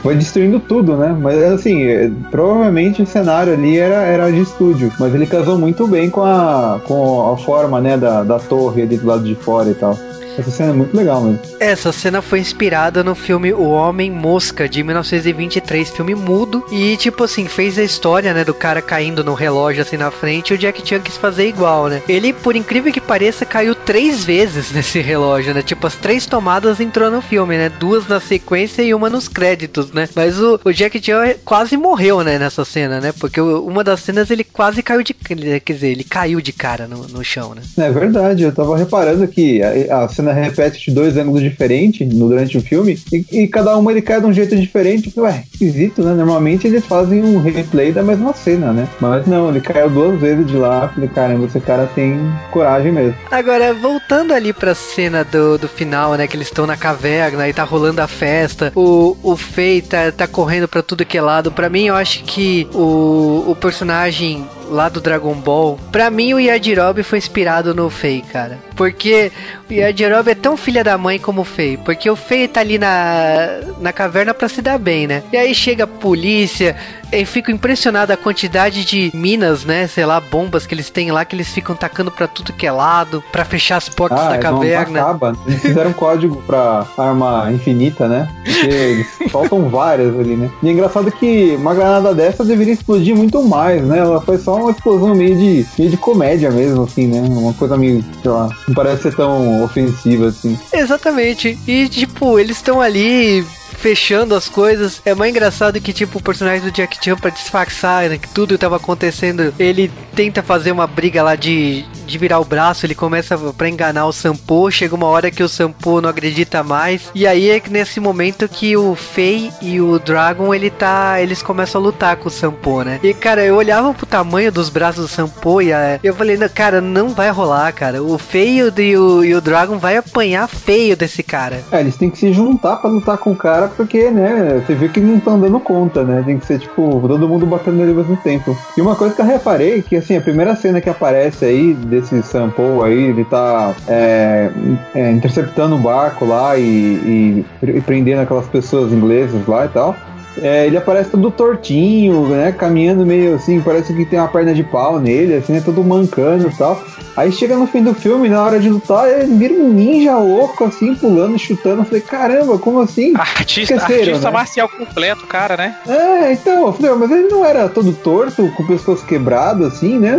vai 0.04 0.16
destruindo 0.16 0.60
tudo, 0.60 0.96
né? 0.96 1.16
Mas 1.20 1.42
assim, 1.44 1.84
é, 1.84 2.10
provavelmente 2.30 3.02
o 3.02 3.06
cenário 3.06 3.54
ali 3.54 3.78
era, 3.78 4.04
era 4.04 4.32
de 4.32 4.42
estúdio, 4.42 4.92
mas 5.00 5.14
ele 5.14 5.26
casou 5.26 5.58
muito 5.58 5.88
bem 5.88 6.10
com 6.10 6.24
a, 6.24 6.80
com 6.86 7.32
a 7.32 7.38
forma, 7.38 7.80
né, 7.80 7.98
da, 7.98 8.24
da 8.24 8.40
torre 8.40 8.82
ali 8.82 8.98
do 8.98 9.08
lado 9.08 9.24
de 9.24 9.36
fora 9.36 9.70
e 9.70 9.76
tal. 9.76 9.98
Essa 10.42 10.52
cena 10.52 10.72
é 10.72 10.74
muito 10.74 10.96
legal 10.98 11.22
mesmo. 11.22 11.40
Essa 11.60 11.92
cena 11.92 12.22
foi 12.22 12.40
inspirada 12.40 13.04
no 13.04 13.14
filme 13.14 13.54
O 13.54 13.70
Homem 13.70 14.10
Mosca, 14.10 14.68
de 14.68 14.84
1923, 14.84 15.90
filme 15.92 16.16
mudo. 16.16 16.66
E, 16.72 16.98
tipo 16.98 17.24
assim, 17.24 17.48
fez 17.48 17.78
a 17.78 17.84
história, 17.84 18.34
né, 18.34 18.44
do 18.44 18.54
cara 18.54 18.82
caindo 18.82 19.24
no 19.24 19.34
relógio 19.34 19.84
assim 19.84 19.98
na 19.98 20.10
frente 20.10 20.52
e 20.52 20.56
o 20.56 20.58
Jack 20.58 20.88
Chan 20.88 21.00
quis 21.00 21.18
fazer 21.18 21.48
igual, 21.48 21.88
né? 21.88 22.02
Ele, 22.10 22.34
por 22.34 22.56
incrível 22.56 22.92
que 22.92 23.00
pareça, 23.00 23.46
caiu 23.46 23.76
três 23.92 24.24
vezes 24.24 24.72
nesse 24.72 25.02
relógio, 25.02 25.54
né? 25.54 25.62
Tipo, 25.62 25.86
as 25.86 25.96
três 25.96 26.26
tomadas 26.26 26.80
entrou 26.80 27.12
no 27.12 27.22
filme, 27.22 27.58
né? 27.58 27.70
Duas 27.70 28.08
na 28.08 28.22
sequência 28.22 28.82
e 28.82 28.94
uma 28.94 29.10
nos 29.10 29.28
créditos, 29.28 29.92
né? 29.92 30.08
Mas 30.16 30.40
o, 30.40 30.58
o 30.64 30.72
Jack 30.72 31.04
Chan 31.04 31.36
quase 31.44 31.76
morreu, 31.76 32.24
né, 32.24 32.40
nessa 32.40 32.64
cena, 32.64 33.02
né? 33.02 33.12
Porque 33.20 33.42
uma 33.42 33.84
das 33.84 34.00
cenas 34.00 34.32
ele 34.32 34.46
quase 34.46 34.82
caiu 34.82 35.04
de. 35.04 35.14
Quer 35.14 35.74
dizer, 35.74 35.90
ele 35.90 36.06
caiu 36.06 36.40
de 36.40 36.54
cara 36.54 36.88
no, 36.88 37.06
no 37.06 37.22
chão, 37.22 37.54
né? 37.54 37.62
É 37.78 37.92
verdade, 37.92 38.44
eu 38.44 38.54
tava 38.54 38.78
reparando 38.78 39.28
que 39.28 39.62
a, 39.62 40.06
a 40.06 40.08
cena 40.08 40.32
repete 40.32 40.86
de 40.86 40.96
dois 40.96 41.18
ângulos 41.18 41.42
diferentes 41.42 42.08
no, 42.14 42.30
durante 42.30 42.58
o 42.58 42.62
filme 42.62 42.98
e, 43.12 43.26
e, 43.30 43.48
cada 43.50 43.76
uma 43.76 43.92
ele 43.92 44.02
cai 44.02 44.22
de 44.22 44.26
um 44.26 44.32
jeito 44.32 44.56
diferente. 44.56 45.12
Ué, 45.18 45.44
esquisito, 45.52 46.02
né? 46.02 46.14
Normalmente 46.14 46.66
eles 46.66 46.86
fazem 46.86 47.22
um 47.22 47.42
replay 47.42 47.92
da 47.92 48.04
mesma 48.04 48.34
cena, 48.34 48.72
né? 48.72 48.88
Mas 49.02 49.28
não, 49.28 49.50
ele 49.50 49.60
caiu 49.60 49.90
duas 49.90 50.18
vezes 50.18 50.48
de 50.48 50.56
lá. 50.56 50.88
Falei, 50.88 51.10
caramba, 51.10 51.46
esse 51.46 51.60
cara 51.60 51.90
tem 51.94 52.18
coragem 52.52 52.94
mesmo. 52.94 53.16
Agora, 53.30 53.81
voltando 53.82 54.34
ali 54.34 54.54
pra 54.54 54.76
cena 54.76 55.24
do, 55.24 55.58
do 55.58 55.68
final, 55.68 56.14
né? 56.14 56.28
Que 56.28 56.38
eles 56.38 56.48
estão 56.48 56.68
na 56.68 56.78
caverna 56.78 57.50
e 57.50 57.54
tá 57.54 57.64
rolando 57.64 58.02
a 58.02 58.08
festa. 58.08 58.72
O, 58.76 59.18
o 59.24 59.36
Fei 59.36 59.82
tá, 59.82 60.12
tá 60.12 60.28
correndo 60.28 60.68
pra 60.68 60.84
tudo 60.84 61.06
que 61.06 61.18
é 61.18 61.22
lado. 61.22 61.52
Pra 61.52 61.70
mim, 61.70 61.86
eu 61.88 61.96
acho 61.96 62.24
que 62.24 62.68
o, 62.74 63.46
o 63.48 63.56
personagem 63.56 64.48
lá 64.70 64.88
do 64.88 65.02
Dragon 65.02 65.34
Ball, 65.34 65.78
pra 65.92 66.10
mim 66.10 66.34
o 66.34 66.40
Yajirobe 66.40 67.04
foi 67.04 67.18
inspirado 67.18 67.74
no 67.74 67.90
Fei, 67.90 68.22
cara. 68.32 68.58
Porque 68.82 69.32
o 69.70 69.74
Yajirobe 69.74 70.32
é 70.32 70.36
tão 70.36 70.58
filha 70.58 70.84
da 70.84 70.98
mãe 70.98 71.20
como 71.20 71.42
o 71.42 71.46
Fei. 71.46 71.78
Porque 71.78 72.10
o 72.10 72.16
Fei 72.16 72.48
tá 72.48 72.62
ali 72.62 72.80
na, 72.80 73.60
na 73.80 73.94
caverna 73.94 74.34
pra 74.34 74.50
se 74.50 74.60
dar 74.60 74.80
bem, 74.80 75.06
né? 75.06 75.22
E 75.32 75.38
aí 75.38 75.54
chega 75.54 75.84
a 75.84 75.88
polícia, 75.88 76.76
eu 77.12 77.26
fico 77.26 77.52
impressionado 77.52 78.12
a 78.12 78.18
quantidade 78.18 78.86
de 78.86 79.12
minas, 79.14 79.66
né? 79.66 79.86
Sei 79.86 80.06
lá, 80.06 80.20
bombas 80.20 80.66
que 80.66 80.74
eles 80.74 80.90
têm 80.90 81.12
lá, 81.12 81.26
que 81.26 81.36
eles 81.36 81.50
ficam 81.50 81.76
tacando 81.76 82.10
pra 82.10 82.28
tudo 82.28 82.54
que 82.54 82.66
é 82.66 82.72
lado, 82.72 83.24
pra 83.32 83.44
fechar 83.46 83.78
as 83.78 83.90
portas 83.90 84.20
ah, 84.20 84.30
da 84.30 84.38
caverna. 84.38 85.02
Acaba. 85.02 85.36
Eles 85.46 85.62
fizeram 85.62 85.92
um 85.92 85.94
código 85.94 86.42
pra 86.48 86.88
arma 86.98 87.52
infinita, 87.52 88.08
né? 88.08 88.28
Porque 88.44 88.68
eles 88.68 89.08
faltam 89.30 89.70
várias 89.70 90.18
ali, 90.18 90.36
né? 90.36 90.50
E 90.64 90.70
é 90.70 90.72
engraçado 90.72 91.12
que 91.12 91.56
uma 91.58 91.76
granada 91.76 92.16
dessa 92.16 92.44
deveria 92.44 92.74
explodir 92.74 93.16
muito 93.16 93.44
mais, 93.44 93.84
né? 93.84 94.00
Ela 94.00 94.22
foi 94.22 94.38
só 94.38 94.56
uma 94.56 94.72
explosão 94.72 95.14
meio 95.14 95.36
de, 95.36 95.66
meio 95.78 95.92
de 95.92 95.98
comédia 95.98 96.50
mesmo, 96.50 96.84
assim, 96.84 97.08
né? 97.08 97.22
Uma 97.22 97.54
coisa 97.54 97.76
meio, 97.78 98.04
sei 98.22 98.32
lá, 98.32 98.50
parece 98.74 99.04
ser 99.04 99.16
tão 99.16 99.64
ofensiva 99.64 100.28
assim. 100.28 100.58
Exatamente. 100.74 101.58
E, 101.68 101.88
tipo, 101.90 102.40
eles 102.40 102.58
estão 102.58 102.82
ali 102.82 103.46
fechando 103.82 104.36
as 104.36 104.48
coisas. 104.48 105.02
É 105.04 105.16
mais 105.16 105.32
engraçado 105.32 105.82
que, 105.82 105.92
tipo, 105.92 106.20
o 106.20 106.24
personagem 106.24 106.62
do 106.62 106.72
Jack 106.72 106.98
Chan, 107.04 107.18
pra 107.18 107.32
disfarçar 107.32 108.08
né, 108.08 108.18
que 108.18 108.30
tudo 108.30 108.58
tava 108.58 108.76
acontecendo, 108.76 109.54
ele 109.58 109.92
tenta 110.16 110.44
fazer 110.44 110.72
uma 110.72 110.86
briga 110.86 111.24
lá 111.24 111.36
de, 111.36 111.84
de 112.06 112.18
virar 112.18 112.40
o 112.40 112.46
braço, 112.46 112.86
ele 112.86 112.94
começa 112.94 113.38
pra 113.54 113.68
enganar 113.68 114.06
o 114.06 114.14
Sampo. 114.14 114.70
Chega 114.70 114.96
uma 114.96 115.08
hora 115.08 115.32
que 115.32 115.42
o 115.42 115.50
Sampo 115.50 116.00
não 116.00 116.10
acredita 116.10 116.64
mais. 116.64 117.10
E 117.16 117.26
aí 117.26 117.50
é 117.50 117.62
nesse 117.70 118.00
momento 118.00 118.48
que 118.48 118.78
o 118.78 118.96
Fei 118.96 119.52
e 119.62 119.82
o 119.82 119.98
Dragon, 119.98 120.54
ele 120.54 120.70
tá. 120.70 121.20
Eles 121.20 121.42
começam 121.42 121.82
a 121.82 121.84
lutar 121.84 122.18
com 122.18 122.28
o 122.28 122.32
Sampo, 122.32 122.84
né? 122.84 123.00
E, 123.02 123.14
cara, 123.14 123.44
eu 123.44 123.56
olhava 123.56 123.94
pro 123.94 124.06
tamanho 124.06 124.52
dos 124.52 124.70
braços 124.70 125.06
do 125.06 125.08
Sampo 125.08 125.62
e 125.62 125.74
a, 125.74 126.00
eu 126.04 126.14
falei, 126.14 126.38
cara, 126.50 126.82
não 126.82 127.10
vai 127.10 127.32
rolar, 127.32 127.72
cara. 127.74 128.04
O 128.04 128.18
Fei 128.18 128.60
e 128.60 128.98
o, 128.98 129.24
e 129.24 129.34
o 129.34 129.42
Dragon 129.42 129.78
vai 129.78 129.98
apanhar 129.98 130.48
feio 130.48 130.96
desse 130.96 131.24
cara. 131.24 131.64
É, 131.72 131.80
eles 131.80 131.96
têm 131.96 132.10
que 132.10 132.18
se 132.18 132.32
juntar 132.32 132.78
para 132.78 132.90
lutar 132.90 133.18
com 133.18 133.32
o 133.32 133.36
cara 133.36 133.71
porque, 133.72 134.10
né, 134.10 134.62
você 134.66 134.76
viu 134.76 134.90
que 134.90 135.00
não 135.00 135.18
estão 135.18 135.40
dando 135.40 135.60
conta, 135.60 136.04
né? 136.04 136.24
Tem 136.26 136.38
que 136.38 136.46
ser, 136.46 136.60
tipo, 136.60 137.02
todo 137.08 137.28
mundo 137.28 137.46
batendo 137.46 137.78
nele 137.78 137.92
ao 137.92 137.98
mesmo 137.98 138.18
tempo. 138.18 138.58
E 138.78 138.82
uma 138.82 138.96
coisa 138.96 139.16
que 139.16 139.22
eu 139.22 139.26
reparei, 139.26 139.82
que 139.82 139.96
assim, 139.96 140.16
a 140.16 140.22
primeira 140.22 140.56
cena 140.56 140.82
que 140.82 140.90
aparece 140.90 141.46
aí, 141.46 141.74
desse 141.74 142.22
Sampo 142.24 142.84
aí, 142.84 143.06
ele 143.06 143.26
tá 143.26 143.74
é, 143.88 144.50
é, 144.94 145.12
interceptando 145.12 145.76
um 145.76 145.82
barco 145.82 146.26
lá 146.26 146.58
e, 146.58 146.64
e, 146.64 147.46
e 147.64 147.82
prendendo 147.82 148.22
aquelas 148.22 148.48
pessoas 148.48 148.92
inglesas 148.92 149.46
lá 149.48 149.66
e 149.66 149.70
tal. 149.70 149.96
É, 150.38 150.66
ele 150.68 150.78
aparece 150.78 151.10
todo 151.10 151.32
tortinho, 151.32 152.28
né? 152.28 152.52
Caminhando 152.52 153.06
meio 153.06 153.36
assim, 153.36 153.62
parece 153.62 153.94
que 153.94 154.06
tem 154.06 154.20
uma 154.20 154.28
perna 154.28 154.54
de 154.54 154.64
pau 154.64 155.00
nele, 155.00 155.36
assim, 155.36 155.54
né? 155.54 155.62
Todo 155.64 155.84
mancando 155.84 156.48
e 156.48 156.56
tal. 156.56 156.82
Aí 157.16 157.32
chega 157.32 157.58
no 157.58 157.68
fim 157.68 157.84
do 157.84 157.94
filme, 157.94 158.30
na 158.30 158.42
hora 158.42 158.60
de 158.60 158.70
lutar, 158.70 159.08
ele 159.10 159.36
vira 159.36 159.54
um 159.54 159.70
ninja 159.70 160.18
louco, 160.18 160.64
assim, 160.64 160.96
pulando, 160.96 161.38
chutando. 161.38 161.82
Eu 161.82 161.86
falei, 161.86 162.02
caramba, 162.02 162.58
como 162.58 162.80
assim? 162.80 163.14
Artista, 163.20 163.76
artista 163.76 164.28
né? 164.28 164.32
marcial 164.32 164.70
completo, 164.70 165.26
cara, 165.28 165.58
né? 165.58 165.76
É, 165.88 166.32
então, 166.32 166.68
eu 166.68 166.74
falei, 166.74 166.92
mas 166.96 167.12
ele 167.12 167.28
não 167.28 167.44
era 167.44 167.68
todo 167.68 167.92
torto, 167.94 168.50
com 168.56 168.64
o 168.64 168.68
pescoço 168.68 169.06
quebrado, 169.06 169.66
assim, 169.66 170.00
né? 170.00 170.18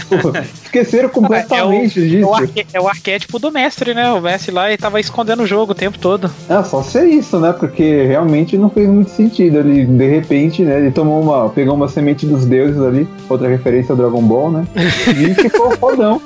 Tipo, 0.00 0.36
esqueceram 0.64 1.08
completamente 1.08 2.00
é 2.00 2.02
o, 2.02 2.08
disso. 2.08 2.24
É 2.24 2.26
o, 2.26 2.34
arque, 2.34 2.66
é 2.72 2.80
o, 2.80 2.88
arquétipo 2.88 3.38
do 3.38 3.52
mestre, 3.52 3.94
né? 3.94 4.10
O 4.12 4.20
mestre 4.20 4.50
lá 4.50 4.72
e 4.72 4.76
tava 4.76 4.98
escondendo 4.98 5.44
o 5.44 5.46
jogo 5.46 5.72
o 5.72 5.76
tempo 5.76 5.98
todo. 5.98 6.30
É, 6.48 6.62
só 6.64 6.82
ser 6.82 7.04
isso, 7.06 7.38
né? 7.38 7.52
Porque 7.52 8.04
realmente 8.04 8.58
não 8.58 8.68
fez 8.68 8.88
muito 8.88 9.10
sentido. 9.10 9.35
Ele, 9.42 9.84
de 9.84 10.06
repente, 10.06 10.62
né? 10.62 10.78
Ele 10.78 10.90
tomou 10.90 11.22
uma. 11.22 11.48
pegou 11.50 11.74
uma 11.74 11.88
semente 11.88 12.26
dos 12.26 12.44
deuses 12.44 12.80
ali, 12.80 13.06
outra 13.28 13.48
referência 13.48 13.92
ao 13.92 13.96
Dragon 13.96 14.22
Ball, 14.22 14.50
né? 14.50 14.66
E 15.08 15.34
ficou 15.42 15.70
fodão. 15.72 16.20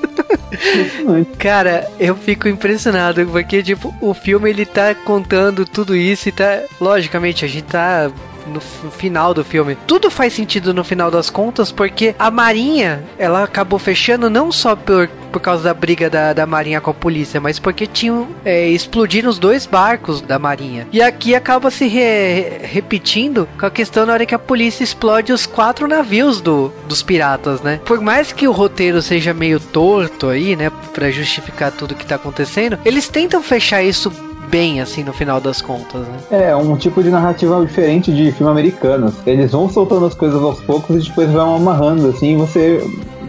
Cara, 1.38 1.88
eu 1.98 2.16
fico 2.16 2.48
impressionado, 2.48 3.24
porque, 3.26 3.62
tipo, 3.62 3.94
o 4.00 4.12
filme 4.12 4.50
ele 4.50 4.66
tá 4.66 4.94
contando 4.94 5.64
tudo 5.64 5.96
isso 5.96 6.28
e 6.28 6.32
tá. 6.32 6.60
Logicamente, 6.80 7.44
a 7.44 7.48
gente 7.48 7.64
tá 7.64 8.10
no 8.50 8.60
final 8.60 9.32
do 9.32 9.44
filme. 9.44 9.76
Tudo 9.86 10.10
faz 10.10 10.32
sentido 10.32 10.74
no 10.74 10.84
final 10.84 11.10
das 11.10 11.30
contas, 11.30 11.72
porque 11.72 12.14
a 12.18 12.30
Marinha, 12.30 13.02
ela 13.18 13.44
acabou 13.44 13.78
fechando 13.78 14.28
não 14.28 14.52
só 14.52 14.76
por, 14.76 15.08
por 15.32 15.40
causa 15.40 15.64
da 15.64 15.74
briga 15.74 16.10
da, 16.10 16.32
da 16.32 16.46
Marinha 16.46 16.80
com 16.80 16.90
a 16.90 16.94
polícia, 16.94 17.40
mas 17.40 17.58
porque 17.58 17.86
tinham 17.86 18.28
é, 18.44 18.68
explodido 18.68 19.28
os 19.28 19.38
dois 19.38 19.66
barcos 19.66 20.20
da 20.20 20.38
Marinha. 20.38 20.86
E 20.92 21.00
aqui 21.00 21.34
acaba 21.34 21.70
se 21.70 21.86
re, 21.86 22.58
repetindo 22.62 23.48
com 23.58 23.66
a 23.66 23.70
questão 23.70 24.04
na 24.04 24.12
hora 24.12 24.26
que 24.26 24.34
a 24.34 24.38
polícia 24.38 24.84
explode 24.84 25.32
os 25.32 25.46
quatro 25.46 25.86
navios 25.86 26.40
do, 26.40 26.72
dos 26.88 27.02
piratas, 27.02 27.60
né? 27.62 27.80
Por 27.84 28.00
mais 28.00 28.32
que 28.32 28.48
o 28.48 28.52
roteiro 28.52 29.00
seja 29.00 29.32
meio 29.32 29.60
torto 29.60 30.28
aí, 30.28 30.56
né, 30.56 30.70
para 30.92 31.10
justificar 31.10 31.70
tudo 31.70 31.94
que 31.94 32.06
tá 32.06 32.16
acontecendo, 32.16 32.78
eles 32.84 33.08
tentam 33.08 33.42
fechar 33.42 33.82
isso 33.82 34.12
bem, 34.50 34.80
assim, 34.80 35.04
no 35.04 35.12
final 35.12 35.40
das 35.40 35.62
contas, 35.62 36.02
né? 36.02 36.48
É, 36.48 36.56
um 36.56 36.76
tipo 36.76 37.02
de 37.02 37.10
narrativa 37.10 37.64
diferente 37.64 38.12
de 38.12 38.32
filme 38.32 38.50
americano. 38.50 39.14
Eles 39.26 39.52
vão 39.52 39.68
soltando 39.68 40.06
as 40.06 40.14
coisas 40.14 40.42
aos 40.42 40.60
poucos 40.60 40.96
e 40.96 41.08
depois 41.08 41.30
vão 41.30 41.56
amarrando, 41.56 42.08
assim, 42.08 42.36
você 42.36 42.82